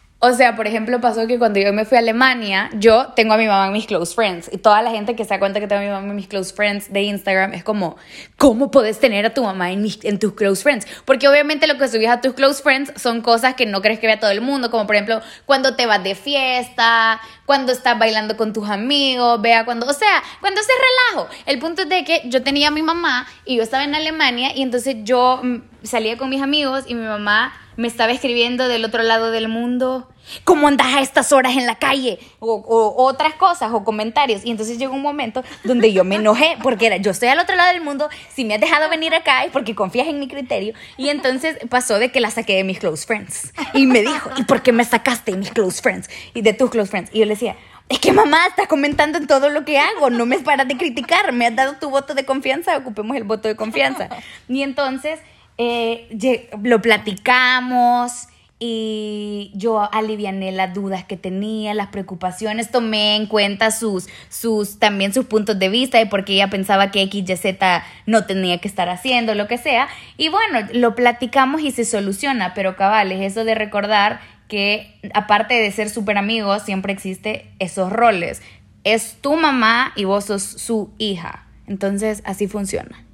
por 0.56 0.68
ejemplo, 0.68 1.00
pasó 1.00 1.26
que 1.26 1.37
cuando 1.37 1.58
yo 1.58 1.72
me 1.72 1.85
fui 1.85 1.96
a 1.96 1.98
Alemania, 1.98 2.70
yo 2.74 3.08
tengo 3.16 3.35
a 3.35 3.37
mi 3.37 3.48
mamá 3.48 3.66
en 3.66 3.72
mis 3.72 3.87
close 3.87 4.14
friends. 4.14 4.48
Y 4.52 4.58
toda 4.58 4.80
la 4.80 4.92
gente 4.92 5.16
que 5.16 5.24
se 5.24 5.30
da 5.30 5.40
cuenta 5.40 5.58
que 5.58 5.66
tengo 5.66 5.80
a 5.80 5.85
mi 5.85 5.90
mamá 5.90 6.06
en 6.11 6.14
mis 6.14 6.28
close 6.28 6.54
friends 6.54 6.92
de 6.92 7.02
Instagram 7.02 7.54
es 7.54 7.64
como, 7.64 7.96
¿cómo 8.38 8.70
puedes 8.70 9.00
tener 9.00 9.26
a 9.26 9.35
tu 9.35 9.42
mamá 9.42 9.72
en, 9.72 9.85
en 10.04 10.18
tus 10.20 10.35
close 10.35 10.62
friends? 10.62 10.87
Porque 11.04 11.26
obviamente 11.26 11.66
lo 11.66 11.76
que 11.76 11.88
subís 11.88 12.08
a 12.08 12.20
tus 12.20 12.35
close 12.35 12.62
friends 12.62 12.92
son 12.94 13.20
cosas 13.20 13.54
que 13.54 13.66
no 13.66 13.82
crees 13.82 13.98
que 13.98 14.06
vea 14.06 14.20
todo 14.20 14.30
el 14.30 14.42
mundo. 14.42 14.70
Como 14.70 14.87
por 14.87 14.94
ejemplo, 14.94 15.20
cuando 15.44 15.74
te 15.74 15.87
vas 15.87 16.04
de 16.04 16.14
fiesta, 16.14 17.20
cuando 17.44 17.72
estás 17.72 17.98
bailando 17.98 18.37
con 18.37 18.52
tus 18.52 18.70
amigos, 18.70 19.42
vea 19.42 19.64
cuando, 19.64 19.87
o 19.87 19.92
sea, 19.92 20.22
cuando 20.40 20.61
se 20.62 20.70
relajo. 21.12 21.28
El 21.46 21.58
punto 21.58 21.82
es 21.82 21.88
de 21.88 22.04
que 22.04 22.22
yo 22.26 22.44
tenía 22.44 22.68
a 22.68 22.70
mi 22.70 22.82
mamá 22.82 23.26
y 23.44 23.56
yo 23.56 23.64
estaba 23.64 23.82
en 23.82 23.96
Alemania 23.96 24.52
y 24.54 24.62
entonces 24.62 24.98
yo 25.02 25.40
mm, 25.42 25.56
salía 25.82 26.16
con 26.16 26.30
mis 26.30 26.42
amigos 26.42 26.85
y 26.87 26.94
mi 26.94 27.04
mamá 27.04 27.52
me 27.83 27.88
estaba 27.88 28.12
escribiendo 28.12 28.68
del 28.68 28.85
otro 28.85 29.03
lado 29.03 29.33
del 29.33 29.49
mundo, 29.49 30.09
¿cómo 30.45 30.68
andas 30.68 30.87
a 30.95 31.01
estas 31.01 31.33
horas 31.33 31.57
en 31.57 31.66
la 31.66 31.81
calle? 31.81 32.21
O, 32.38 32.95
otras 32.97 33.35
cosas, 33.35 33.73
o 33.73 33.83
comentarios. 33.83 34.45
Y 34.45 34.53
entonces 34.53 34.79
llegó 34.79 34.95
un 34.95 35.03
momento 35.03 35.42
donde 35.64 35.92
yo 35.92 36.05
me 36.05 36.14
enojé, 36.14 36.57
porque 36.62 36.87
era, 36.87 36.99
yo 36.99 37.11
estoy 37.11 37.29
al 37.29 37.40
otro 37.40 37.57
lado 37.57 37.73
del 37.73 37.83
mundo, 37.83 38.09
si 38.33 38.45
me 38.45 38.55
has 38.55 38.61
dejado 38.61 38.88
venir 38.88 39.12
acá 39.16 39.45
es 39.45 39.51
porque 39.51 39.75
confías 39.75 40.07
en 40.07 40.21
mi 40.21 40.29
criterio. 40.29 40.75
Y 40.97 41.09
entonces 41.09 41.59
pasó 41.68 41.99
de 41.99 42.12
que 42.12 42.21
la 42.21 42.31
saqué 42.31 42.55
de 42.55 42.62
mis 42.62 42.79
close 42.79 43.05
friends. 43.05 43.53
Y 43.75 43.87
me 43.87 44.03
dijo, 44.03 44.31
¿y 44.37 44.45
por 44.45 44.62
qué 44.62 44.71
me 44.71 44.85
sacaste 44.85 45.33
de 45.33 45.38
mis 45.38 45.51
close 45.51 45.83
friends? 45.83 46.09
Y 46.35 46.42
de 46.42 46.53
tus 46.53 46.71
close 46.71 46.88
friends. 46.88 47.11
Y 47.12 47.18
yo 47.18 47.25
le 47.25 47.35
decía, 47.35 47.57
es 47.88 47.99
que 47.99 48.12
mamá, 48.12 48.47
estás 48.47 48.68
comentando 48.68 49.18
en 49.18 49.27
todo 49.27 49.51
lo 49.51 49.64
que 49.64 49.81
hago, 49.81 50.09
no 50.09 50.25
me 50.25 50.38
paras 50.38 50.68
de 50.68 50.77
criticar, 50.77 51.33
me 51.33 51.47
has 51.47 51.57
dado 51.57 51.75
tu 51.81 51.90
voto 51.90 52.14
de 52.14 52.25
confianza, 52.25 52.77
ocupemos 52.77 53.16
el 53.16 53.25
voto 53.25 53.49
de 53.49 53.57
confianza. 53.57 54.09
Y 54.49 54.62
entonces 54.62 55.18
eh, 55.62 56.51
lo 56.62 56.83
platicamos 56.83 58.29
y 58.64 59.51
yo 59.55 59.92
aliviané 59.92 60.53
las 60.53 60.72
dudas 60.72 61.05
que 61.05 61.16
tenía, 61.16 61.75
las 61.75 61.88
preocupaciones, 61.88 62.70
tomé 62.70 63.16
en 63.16 63.27
cuenta 63.27 63.72
sus, 63.72 64.09
sus, 64.29 64.79
también 64.79 65.12
sus 65.12 65.27
puntos 65.27 65.59
de 65.59 65.68
vista 65.68 65.98
de 65.98 66.07
por 66.07 66.25
qué 66.25 66.35
ella 66.35 66.48
pensaba 66.48 66.92
que 66.92 67.03
X, 67.03 67.29
Y, 67.29 67.37
Z 67.37 67.85
no 68.07 68.25
tenía 68.25 68.59
que 68.59 68.68
estar 68.68 68.88
haciendo, 68.88 69.35
lo 69.35 69.48
que 69.48 69.59
sea. 69.59 69.88
Y 70.16 70.29
bueno, 70.29 70.68
lo 70.75 70.94
platicamos 70.94 71.62
y 71.62 71.72
se 71.72 71.85
soluciona, 71.85 72.55
pero 72.55 72.77
cabales, 72.77 73.20
eso 73.20 73.44
de 73.44 73.57
recordar 73.57 74.20
que 74.46 74.94
aparte 75.12 75.55
de 75.55 75.72
ser 75.72 75.90
súper 75.90 76.16
amigos, 76.16 76.62
siempre 76.62 76.92
existe 76.92 77.51
esos 77.59 77.90
roles. 77.90 78.42
Es 78.85 79.16
tu 79.20 79.35
mamá 79.35 79.92
y 79.96 80.05
vos 80.05 80.27
sos 80.27 80.42
su 80.44 80.92
hija. 80.98 81.46
Entonces, 81.66 82.22
así 82.25 82.46
funciona. 82.46 83.05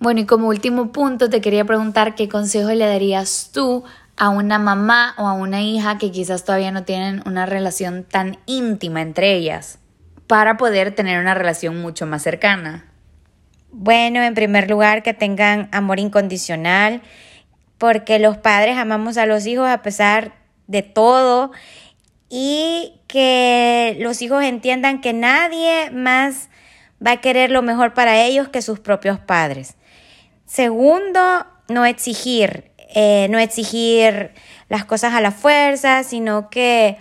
Bueno, 0.00 0.20
y 0.20 0.24
como 0.24 0.48
último 0.48 0.92
punto 0.92 1.28
te 1.28 1.42
quería 1.42 1.66
preguntar 1.66 2.14
qué 2.14 2.26
consejo 2.26 2.70
le 2.70 2.86
darías 2.86 3.50
tú 3.52 3.84
a 4.16 4.30
una 4.30 4.58
mamá 4.58 5.14
o 5.18 5.26
a 5.26 5.34
una 5.34 5.60
hija 5.60 5.98
que 5.98 6.10
quizás 6.10 6.42
todavía 6.42 6.70
no 6.70 6.84
tienen 6.84 7.22
una 7.26 7.44
relación 7.44 8.04
tan 8.04 8.38
íntima 8.46 9.02
entre 9.02 9.34
ellas 9.34 9.78
para 10.26 10.56
poder 10.56 10.94
tener 10.94 11.20
una 11.20 11.34
relación 11.34 11.82
mucho 11.82 12.06
más 12.06 12.22
cercana. 12.22 12.86
Bueno, 13.72 14.22
en 14.22 14.32
primer 14.32 14.70
lugar, 14.70 15.02
que 15.02 15.12
tengan 15.12 15.68
amor 15.70 16.00
incondicional, 16.00 17.02
porque 17.76 18.18
los 18.18 18.38
padres 18.38 18.78
amamos 18.78 19.18
a 19.18 19.26
los 19.26 19.46
hijos 19.46 19.68
a 19.68 19.82
pesar 19.82 20.32
de 20.66 20.82
todo 20.82 21.52
y 22.30 23.02
que 23.06 23.98
los 24.00 24.22
hijos 24.22 24.44
entiendan 24.44 25.02
que 25.02 25.12
nadie 25.12 25.90
más 25.90 26.48
va 27.06 27.12
a 27.12 27.20
querer 27.20 27.50
lo 27.50 27.60
mejor 27.60 27.92
para 27.92 28.18
ellos 28.18 28.48
que 28.48 28.62
sus 28.62 28.80
propios 28.80 29.18
padres. 29.18 29.76
Segundo, 30.50 31.46
no 31.68 31.84
exigir, 31.84 32.72
eh, 32.96 33.28
no 33.30 33.38
exigir 33.38 34.32
las 34.68 34.84
cosas 34.84 35.14
a 35.14 35.20
la 35.20 35.30
fuerza, 35.30 36.02
sino 36.02 36.50
que 36.50 36.96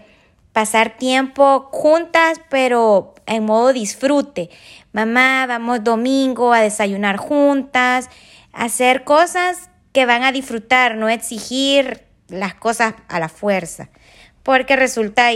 pasar 0.54 0.98
tiempo 0.98 1.68
juntas, 1.72 2.40
pero 2.52 3.16
en 3.26 3.46
modo 3.46 3.74
disfrute. 3.74 4.52
Mamá, 4.94 5.48
vamos 5.48 5.84
domingo 5.84 6.54
a 6.54 6.62
desayunar 6.62 7.18
juntas, 7.18 8.12
hacer 8.54 9.04
cosas 9.04 9.72
que 9.94 10.06
van 10.06 10.22
a 10.22 10.32
disfrutar, 10.32 10.94
no 10.94 11.10
exigir 11.10 12.06
las 12.28 12.54
cosas 12.54 12.94
a 13.08 13.20
la 13.20 13.30
fuerza, 13.30 13.90
porque 14.44 14.76
resulta 14.76 15.32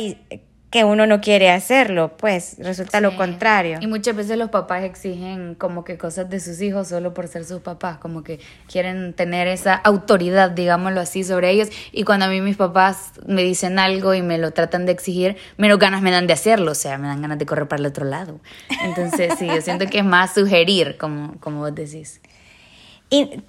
que 0.74 0.84
uno 0.84 1.06
no 1.06 1.22
quiere 1.22 1.52
hacerlo, 1.52 2.18
pues 2.18 2.56
resulta 2.58 3.00
lo 3.00 3.16
contrario. 3.16 3.78
Y 3.80 3.86
muchas 3.86 4.16
veces 4.16 4.40
los 4.40 4.50
papás 4.50 4.84
exigen 4.84 5.54
como 5.54 5.84
que 5.84 6.00
cosas 6.00 6.32
de 6.32 6.40
sus 6.40 6.60
hijos 6.62 6.88
solo 6.88 7.14
por 7.14 7.28
ser 7.28 7.46
sus 7.46 7.62
papás, 7.62 8.00
como 8.00 8.24
que 8.24 8.40
quieren 8.68 9.14
tener 9.14 9.48
esa 9.48 9.76
autoridad, 9.76 10.50
digámoslo 10.50 11.00
así, 11.00 11.24
sobre 11.24 11.52
ellos. 11.52 11.70
Y 11.92 12.06
cuando 12.06 12.26
a 12.26 12.30
mí 12.30 12.42
mis 12.42 12.58
papás 12.58 13.12
me 13.28 13.44
dicen 13.44 13.78
algo 13.78 14.16
y 14.16 14.24
me 14.24 14.40
lo 14.40 14.50
tratan 14.50 14.88
de 14.88 14.94
exigir, 14.94 15.38
menos 15.58 15.78
ganas 15.78 16.02
me 16.02 16.10
dan 16.10 16.26
de 16.26 16.34
hacerlo, 16.34 16.72
o 16.72 16.76
sea, 16.76 16.98
me 16.98 17.06
dan 17.06 17.22
ganas 17.22 17.38
de 17.38 17.46
correr 17.46 17.68
para 17.68 17.80
el 17.80 17.86
otro 17.86 18.08
lado. 18.08 18.40
Entonces, 18.84 19.36
sí, 19.38 19.46
yo 19.46 19.62
siento 19.62 19.86
que 19.86 20.00
es 20.00 20.06
más 20.06 20.34
sugerir, 20.34 20.98
como, 20.98 21.40
como 21.40 21.60
vos 21.60 21.76
decís 21.76 22.20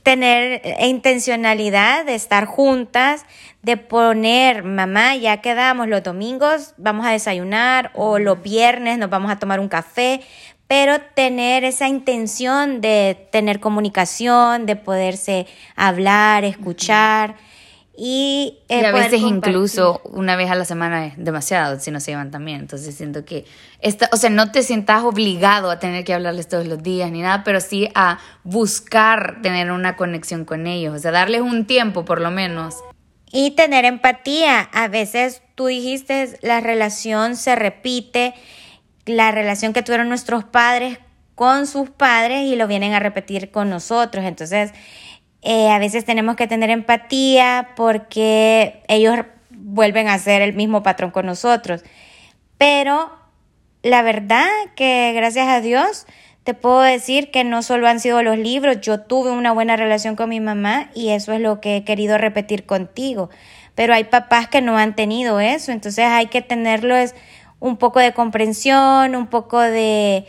tener 0.02 0.62
intencionalidad 0.80 2.04
de 2.04 2.14
estar 2.14 2.44
juntas, 2.44 3.24
de 3.62 3.76
poner, 3.76 4.62
mamá, 4.62 5.16
ya 5.16 5.40
quedamos 5.40 5.88
los 5.88 6.02
domingos, 6.02 6.74
vamos 6.76 7.06
a 7.06 7.10
desayunar 7.10 7.90
o 7.94 8.18
los 8.18 8.42
viernes 8.42 8.98
nos 8.98 9.08
vamos 9.08 9.30
a 9.30 9.38
tomar 9.38 9.60
un 9.60 9.68
café, 9.68 10.20
pero 10.66 11.00
tener 11.00 11.64
esa 11.64 11.88
intención 11.88 12.80
de 12.80 13.28
tener 13.30 13.60
comunicación, 13.60 14.66
de 14.66 14.76
poderse 14.76 15.46
hablar, 15.76 16.44
escuchar. 16.44 17.36
Y, 17.96 18.58
eh, 18.68 18.84
a 18.84 18.90
veces 18.90 19.20
incluso 19.20 20.00
una 20.04 20.34
vez 20.34 20.50
a 20.50 20.56
la 20.56 20.64
semana 20.64 21.06
es 21.06 21.14
demasiado 21.16 21.78
si 21.78 21.92
no 21.92 22.00
se 22.00 22.10
llevan 22.10 22.32
también. 22.32 22.60
Entonces 22.60 22.94
siento 22.94 23.24
que, 23.24 23.44
esta, 23.80 24.08
o 24.12 24.16
sea, 24.16 24.30
no 24.30 24.50
te 24.50 24.62
sientas 24.62 25.04
obligado 25.04 25.70
a 25.70 25.78
tener 25.78 26.04
que 26.04 26.12
hablarles 26.12 26.48
todos 26.48 26.66
los 26.66 26.82
días 26.82 27.12
ni 27.12 27.22
nada, 27.22 27.44
pero 27.44 27.60
sí 27.60 27.88
a 27.94 28.18
buscar 28.42 29.40
tener 29.42 29.70
una 29.70 29.96
conexión 29.96 30.44
con 30.44 30.66
ellos, 30.66 30.94
o 30.94 30.98
sea, 30.98 31.12
darles 31.12 31.42
un 31.42 31.66
tiempo 31.66 32.04
por 32.04 32.20
lo 32.20 32.32
menos. 32.32 32.76
Y 33.30 33.52
tener 33.52 33.84
empatía. 33.84 34.60
A 34.72 34.88
veces 34.88 35.42
tú 35.54 35.66
dijiste, 35.66 36.36
la 36.42 36.60
relación 36.60 37.36
se 37.36 37.54
repite, 37.54 38.34
la 39.06 39.30
relación 39.30 39.72
que 39.72 39.82
tuvieron 39.82 40.08
nuestros 40.08 40.44
padres 40.44 40.98
con 41.34 41.66
sus 41.66 41.90
padres 41.90 42.44
y 42.44 42.56
lo 42.56 42.66
vienen 42.66 42.92
a 42.94 43.00
repetir 43.00 43.50
con 43.50 43.70
nosotros. 43.70 44.24
Entonces, 44.24 44.72
eh, 45.44 45.70
a 45.70 45.78
veces 45.78 46.06
tenemos 46.06 46.36
que 46.36 46.46
tener 46.46 46.70
empatía 46.70 47.68
porque 47.76 48.82
ellos 48.88 49.18
vuelven 49.50 50.08
a 50.08 50.18
ser 50.18 50.40
el 50.40 50.54
mismo 50.54 50.82
patrón 50.82 51.10
con 51.10 51.26
nosotros. 51.26 51.84
Pero 52.56 53.12
la 53.82 54.00
verdad 54.00 54.48
que 54.74 55.12
gracias 55.14 55.46
a 55.48 55.60
Dios 55.60 56.06
te 56.44 56.54
puedo 56.54 56.80
decir 56.80 57.30
que 57.30 57.44
no 57.44 57.62
solo 57.62 57.88
han 57.88 58.00
sido 58.00 58.22
los 58.22 58.38
libros, 58.38 58.80
yo 58.80 59.00
tuve 59.00 59.32
una 59.32 59.52
buena 59.52 59.76
relación 59.76 60.16
con 60.16 60.30
mi 60.30 60.40
mamá 60.40 60.90
y 60.94 61.10
eso 61.10 61.34
es 61.34 61.40
lo 61.40 61.60
que 61.60 61.76
he 61.76 61.84
querido 61.84 62.16
repetir 62.16 62.64
contigo. 62.64 63.28
Pero 63.74 63.92
hay 63.92 64.04
papás 64.04 64.48
que 64.48 64.62
no 64.62 64.78
han 64.78 64.96
tenido 64.96 65.40
eso, 65.40 65.72
entonces 65.72 66.06
hay 66.06 66.26
que 66.26 66.40
tenerlos 66.40 67.14
un 67.60 67.76
poco 67.76 68.00
de 68.00 68.12
comprensión, 68.12 69.14
un 69.14 69.26
poco 69.26 69.60
de, 69.60 70.26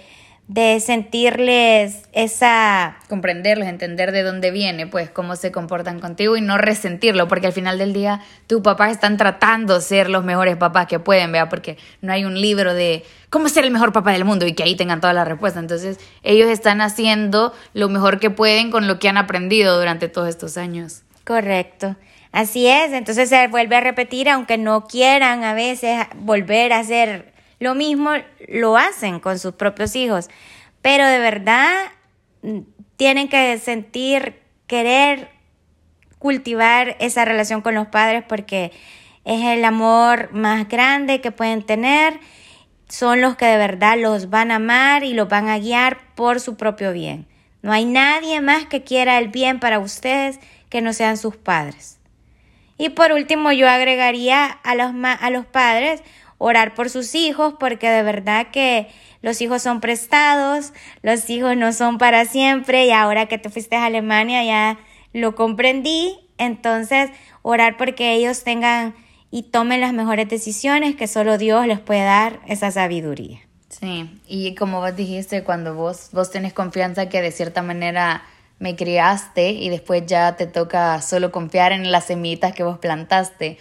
de 0.47 0.79
sentirles 0.79 2.03
esa... 2.13 2.97
Comprenderlos, 3.09 3.67
entender 3.67 4.11
de 4.11 4.21
dónde 4.21 4.51
viene, 4.51 4.85
pues 4.85 5.09
cómo 5.09 5.35
se 5.35 5.51
comportan 5.51 5.99
contigo 5.99 6.37
y 6.37 6.41
no 6.41 6.57
resentirlo, 6.57 7.27
porque 7.27 7.47
al 7.47 7.53
final 7.53 7.79
del 7.79 7.93
día 7.93 8.21
tus 8.45 8.61
papás 8.61 8.91
están 8.91 9.17
tratando 9.17 9.75
de 9.75 9.81
ser 9.81 10.09
los 10.09 10.23
mejores 10.23 10.55
papás 10.57 10.85
que 10.85 10.99
pueden, 10.99 11.31
vea, 11.31 11.49
porque 11.49 11.77
no 12.01 12.13
hay 12.13 12.25
un 12.25 12.39
libro 12.39 12.75
de 12.75 13.03
cómo 13.31 13.49
ser 13.49 13.65
el 13.65 13.71
mejor 13.71 13.91
papá 13.91 14.11
del 14.11 14.25
mundo 14.25 14.45
y 14.45 14.53
que 14.53 14.63
ahí 14.63 14.75
tengan 14.75 15.01
todas 15.01 15.15
las 15.15 15.27
respuestas. 15.27 15.63
Entonces 15.63 15.99
ellos 16.21 16.47
están 16.49 16.79
haciendo 16.81 17.51
lo 17.73 17.89
mejor 17.89 18.19
que 18.19 18.29
pueden 18.29 18.69
con 18.69 18.87
lo 18.87 18.99
que 18.99 19.09
han 19.09 19.17
aprendido 19.17 19.79
durante 19.79 20.09
todos 20.09 20.29
estos 20.29 20.57
años. 20.57 21.01
Correcto. 21.25 21.95
Así 22.31 22.67
es, 22.67 22.91
entonces 22.91 23.29
se 23.29 23.47
vuelve 23.47 23.77
a 23.77 23.81
repetir, 23.81 24.29
aunque 24.29 24.57
no 24.57 24.87
quieran 24.87 25.43
a 25.43 25.53
veces 25.53 26.05
volver 26.17 26.73
a 26.73 26.83
ser 26.83 27.34
lo 27.59 27.75
mismo 27.75 28.11
lo 28.47 28.77
hacen 28.77 29.19
con 29.19 29.39
sus 29.39 29.53
propios 29.53 29.95
hijos, 29.95 30.29
pero 30.81 31.05
de 31.07 31.19
verdad 31.19 31.73
mm, 32.41 32.59
tienen 32.97 33.27
que 33.27 33.57
sentir, 33.57 34.41
querer 34.67 35.29
cultivar 36.19 36.95
esa 36.99 37.25
relación 37.25 37.61
con 37.61 37.75
los 37.75 37.87
padres 37.87 38.23
porque 38.27 38.71
es 39.25 39.43
el 39.43 39.65
amor 39.65 40.31
más 40.31 40.67
grande 40.67 41.21
que 41.21 41.31
pueden 41.31 41.63
tener. 41.63 42.19
Son 42.87 43.21
los 43.21 43.35
que 43.35 43.45
de 43.45 43.57
verdad 43.57 43.97
los 43.97 44.29
van 44.29 44.51
a 44.51 44.55
amar 44.55 45.03
y 45.03 45.13
los 45.13 45.27
van 45.27 45.49
a 45.49 45.57
guiar 45.57 45.97
por 46.15 46.39
su 46.39 46.55
propio 46.55 46.93
bien. 46.93 47.27
No 47.61 47.71
hay 47.71 47.85
nadie 47.85 48.41
más 48.41 48.65
que 48.65 48.83
quiera 48.83 49.17
el 49.17 49.29
bien 49.29 49.59
para 49.59 49.79
ustedes 49.79 50.39
que 50.69 50.81
no 50.81 50.93
sean 50.93 51.17
sus 51.17 51.35
padres. 51.35 51.99
Y 52.77 52.89
por 52.89 53.11
último, 53.11 53.51
yo 53.51 53.67
agregaría 53.69 54.45
a 54.45 54.75
los, 54.75 54.91
a 55.03 55.29
los 55.29 55.45
padres 55.45 56.03
orar 56.37 56.73
por 56.73 56.89
sus 56.89 57.15
hijos, 57.15 57.55
porque 57.59 57.89
de 57.89 58.03
verdad 58.03 58.47
que 58.51 58.87
los 59.21 59.41
hijos 59.41 59.61
son 59.61 59.81
prestados, 59.81 60.73
los 61.01 61.29
hijos 61.29 61.57
no 61.57 61.73
son 61.73 61.97
para 61.97 62.25
siempre, 62.25 62.85
y 62.85 62.91
ahora 62.91 63.27
que 63.27 63.37
te 63.37 63.49
fuiste 63.49 63.75
a 63.75 63.85
Alemania 63.85 64.43
ya 64.43 64.79
lo 65.13 65.35
comprendí. 65.35 66.19
Entonces, 66.37 67.09
orar 67.41 67.77
porque 67.77 68.13
ellos 68.13 68.43
tengan 68.43 68.93
y 69.31 69.43
tomen 69.43 69.81
las 69.81 69.93
mejores 69.93 70.29
decisiones, 70.29 70.95
que 70.95 71.07
solo 71.07 71.37
Dios 71.37 71.65
les 71.67 71.79
puede 71.79 72.03
dar 72.03 72.39
esa 72.47 72.71
sabiduría. 72.71 73.39
Sí, 73.69 74.09
y 74.27 74.55
como 74.55 74.79
vos 74.79 74.95
dijiste, 74.95 75.43
cuando 75.43 75.75
vos, 75.75 76.09
vos 76.13 76.31
tenés 76.31 76.53
confianza 76.53 77.09
que 77.09 77.21
de 77.21 77.31
cierta 77.31 77.61
manera 77.61 78.23
me 78.59 78.75
criaste 78.75 79.49
y 79.51 79.69
después 79.69 80.05
ya 80.05 80.35
te 80.37 80.47
toca 80.47 81.01
solo 81.01 81.31
confiar 81.31 81.71
en 81.71 81.91
las 81.91 82.05
semillitas 82.05 82.53
que 82.53 82.63
vos 82.63 82.77
plantaste. 82.77 83.57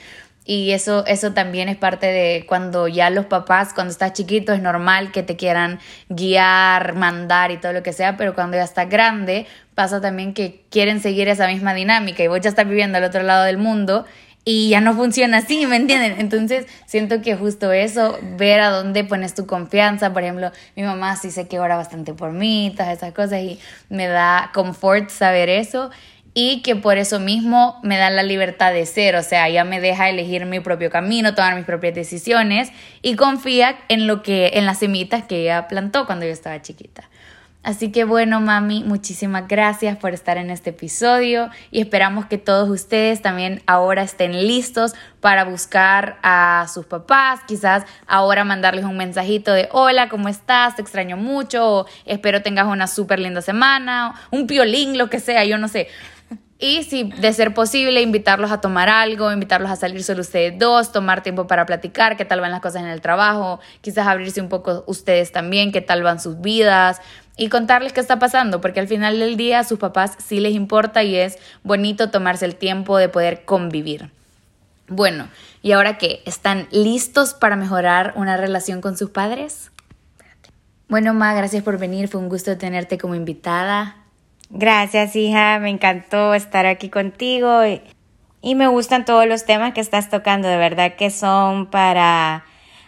Y 0.47 0.73
eso, 0.73 1.07
eso 1.07 1.33
también 1.33 1.71
es 1.71 1.77
parte 1.77 2.07
de 2.07 2.45
cuando 2.47 2.87
ya 2.87 3.09
los 3.09 3.25
papás, 3.27 3.73
cuando 3.73 3.91
estás 3.91 4.13
chiquito, 4.13 4.53
es 4.53 4.61
normal 4.61 5.11
que 5.11 5.23
te 5.23 5.37
quieran 5.37 5.81
guiar, 6.11 6.95
mandar 6.95 7.51
y 7.51 7.57
todo 7.57 7.73
lo 7.73 7.83
que 7.83 7.95
sea, 7.95 8.19
pero 8.19 8.35
cuando 8.35 8.59
ya 8.59 8.65
estás 8.65 8.91
grande, 8.91 9.47
pasa 9.75 10.03
también 10.03 10.35
que 10.35 10.65
quieren 10.71 11.01
seguir 11.01 11.29
esa 11.29 11.47
misma 11.47 11.73
dinámica 11.73 12.23
y 12.23 12.29
vos 12.29 12.41
ya 12.43 12.51
estás 12.51 12.69
viviendo 12.69 12.99
al 12.99 13.05
otro 13.05 13.23
lado 13.23 13.45
del 13.45 13.57
mundo 13.57 14.05
y 14.45 14.69
ya 14.69 14.83
no 14.83 14.93
funciona 14.93 15.39
así, 15.39 15.67
¿me 15.67 15.77
entienden? 15.77 16.17
Entonces 16.19 16.67
siento 16.85 17.23
que 17.23 17.35
justo 17.35 17.73
eso, 17.73 18.19
ver 18.37 18.61
a 18.61 18.69
dónde 18.69 19.03
pones 19.05 19.35
tu 19.35 19.47
confianza, 19.47 20.13
por 20.13 20.23
ejemplo, 20.23 20.53
mi 20.77 20.83
mamá 20.83 21.17
sí 21.17 21.31
sé 21.31 21.49
que 21.49 21.59
ora 21.59 21.77
bastante 21.77 22.13
por 22.13 22.33
mí, 22.33 22.71
todas 22.77 22.95
esas 22.95 23.15
cosas 23.15 23.41
y 23.41 23.59
me 23.89 24.07
da 24.07 24.51
confort 24.53 25.09
saber 25.09 25.49
eso 25.49 25.91
y 26.35 26.63
que 26.63 26.75
por 26.75 26.99
eso 26.99 27.21
mismo 27.21 27.79
me 27.83 27.97
da 27.97 28.11
la 28.11 28.25
libertad 28.25 28.73
de 28.73 28.85
ser, 28.87 29.15
o 29.15 29.23
sea, 29.23 29.49
ya 29.49 29.65
me 29.65 29.81
deja 29.81 30.11
elegir 30.11 30.45
mi 30.47 30.59
propio 30.59 30.91
camino, 30.91 31.35
tomar 31.35 31.55
mis 31.55 31.65
propias 31.65 31.95
decisiones 31.95 32.73
y 33.03 33.15
confía 33.15 33.79
en 33.89 34.09
lo 34.09 34.23
que 34.23 34.51
en 34.55 34.67
las 34.67 34.81
semitas 34.81 35.25
que 35.25 35.43
ella 35.43 35.69
plantó 35.69 36.07
cuando 36.07 36.27
yo 36.27 36.33
estaba 36.33 36.61
chiquita. 36.61 37.09
Así 37.65 37.91
que 37.91 38.05
bueno, 38.05 38.43
mami, 38.43 38.85
muchísimas 38.85 39.49
gracias 39.49 39.97
por 39.97 40.13
estar 40.13 40.37
en 40.37 40.51
este 40.51 40.69
episodio 40.69 41.49
y 41.71 41.81
esperamos 41.81 42.27
que 42.27 42.37
todos 42.37 42.69
ustedes 42.69 43.23
también 43.23 43.63
ahora 43.67 44.03
estén 44.03 44.33
listos 44.47 44.93
para 45.21 45.45
buscar 45.45 46.19
a 46.23 46.67
sus 46.73 46.85
papás, 46.85 47.41
quizás 47.47 47.85
ahora 48.07 48.45
mandarles 48.45 48.85
un 48.85 48.99
mensajito 48.99 49.55
de 49.55 49.71
hola, 49.73 50.11
¿cómo 50.11 50.29
estás? 50.29 50.77
Te 50.77 50.83
extraño 50.83 51.17
mucho, 51.17 51.67
o 51.67 51.87
espero 52.05 52.43
tengas 52.43 52.67
una 52.67 52.87
súper 52.87 53.19
linda 53.19 53.41
semana, 53.41 54.15
un 54.31 54.47
piolín, 54.47 54.99
lo 54.99 55.09
que 55.09 55.19
sea, 55.19 55.43
yo 55.47 55.57
no 55.57 55.69
sé. 55.69 55.89
Y 56.59 56.85
si 56.85 57.05
de 57.05 57.33
ser 57.33 57.53
posible, 57.53 58.01
invitarlos 58.01 58.53
a 58.53 58.61
tomar 58.61 58.89
algo, 58.89 59.33
invitarlos 59.33 59.71
a 59.71 59.77
salir 59.77 60.05
solo 60.05 60.21
ustedes 60.21 60.57
dos, 60.59 60.93
tomar 60.93 61.23
tiempo 61.23 61.47
para 61.47 61.67
platicar, 61.67 62.17
qué 62.17 62.25
tal 62.25 62.41
van 62.41 62.53
las 62.53 62.61
cosas 62.61 62.83
en 62.83 62.89
el 62.89 63.01
trabajo, 63.01 63.61
quizás 63.81 64.07
abrirse 64.07 64.41
un 64.41 64.49
poco 64.49 64.85
ustedes 64.87 65.33
también, 65.33 65.73
qué 65.73 65.81
tal 65.81 66.03
van 66.03 66.21
sus 66.21 66.41
vidas, 66.41 67.01
y 67.37 67.49
contarles 67.49 67.93
qué 67.93 68.01
está 68.01 68.21
pasando, 68.21 68.61
porque 68.61 68.79
al 68.79 68.87
final 68.87 69.19
del 69.19 69.37
día 69.37 69.59
a 69.59 69.65
sus 69.65 69.79
papás 69.79 70.17
sí 70.25 70.39
les 70.39 70.55
importa 70.55 71.03
y 71.03 71.17
es 71.17 71.39
bonito 71.65 72.11
tomarse 72.11 72.45
el 72.45 72.55
tiempo 72.55 72.97
de 72.99 73.09
poder 73.09 73.45
convivir. 73.45 74.11
Bueno, 74.87 75.29
¿y 75.63 75.73
ahora 75.73 75.99
qué? 75.99 76.23
¿Están 76.25 76.69
listos 76.71 77.35
para 77.35 77.57
mejorar 77.57 78.13
una 78.17 78.37
relación 78.37 78.81
con 78.81 78.97
sus 78.97 79.11
padres? 79.11 79.73
Bueno, 80.89 81.15
Ma, 81.15 81.35
gracias 81.35 81.65
por 81.65 81.79
venir, 81.79 82.07
fue 82.09 82.21
un 82.21 82.29
gusto 82.29 82.57
tenerte 82.57 82.99
como 82.99 83.17
invitada. 83.17 84.04
Gracias, 84.57 85.17
hija, 85.17 85.59
me 85.59 85.69
encantó 85.69 86.33
estar 86.33 86.65
aquí 86.65 86.89
contigo 86.89 87.67
y, 87.67 88.55
me 88.55 88.69
gustan 88.69 89.05
todos 89.05 89.27
los 89.27 89.45
temas 89.45 89.75
que 89.75 89.81
estás 89.81 90.11
tocando, 90.11 90.47
de 90.47 90.57
verdad 90.57 90.95
que 90.95 91.11
son 91.11 91.67
para 91.67 92.45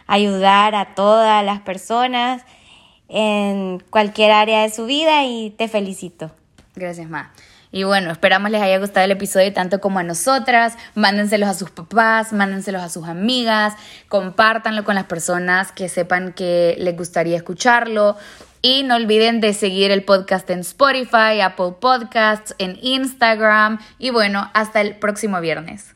ayudar 0.06 0.76
a 0.76 0.94
todas 0.94 1.44
las 1.44 1.60
personas 1.62 2.44
en 3.08 3.82
cualquier 3.90 4.30
área 4.30 4.62
de 4.62 4.70
su 4.70 4.86
vida 4.86 5.24
y 5.24 5.50
te 5.50 5.66
felicito. 5.66 6.30
Gracias, 6.76 7.08
Ma. 7.08 7.32
Y 7.72 7.82
bueno, 7.82 8.12
esperamos 8.12 8.50
les 8.52 8.62
haya 8.62 8.78
gustado 8.78 9.04
el 9.04 9.10
episodio 9.10 9.52
tanto 9.52 9.80
como 9.80 9.98
a 9.98 10.04
nosotras. 10.04 10.74
Mándenselos 10.94 11.48
a 11.48 11.54
sus 11.54 11.70
papás, 11.70 12.32
mándenselos 12.32 12.80
a 12.80 12.88
sus 12.88 13.08
amigas, 13.08 13.74
compártanlo 14.08 14.84
con 14.84 14.94
las 14.94 15.06
personas 15.06 15.72
que 15.72 15.88
sepan 15.88 16.32
que 16.32 16.76
les 16.78 16.96
gustaría 16.96 17.36
escucharlo. 17.36 18.16
Y 18.68 18.82
no 18.82 18.96
olviden 18.96 19.40
de 19.40 19.54
seguir 19.54 19.92
el 19.92 20.02
podcast 20.02 20.50
en 20.50 20.58
Spotify, 20.58 21.40
Apple 21.40 21.76
Podcasts, 21.80 22.52
en 22.58 22.76
Instagram. 22.82 23.78
Y 23.96 24.10
bueno, 24.10 24.50
hasta 24.54 24.80
el 24.80 24.96
próximo 24.96 25.40
viernes. 25.40 25.95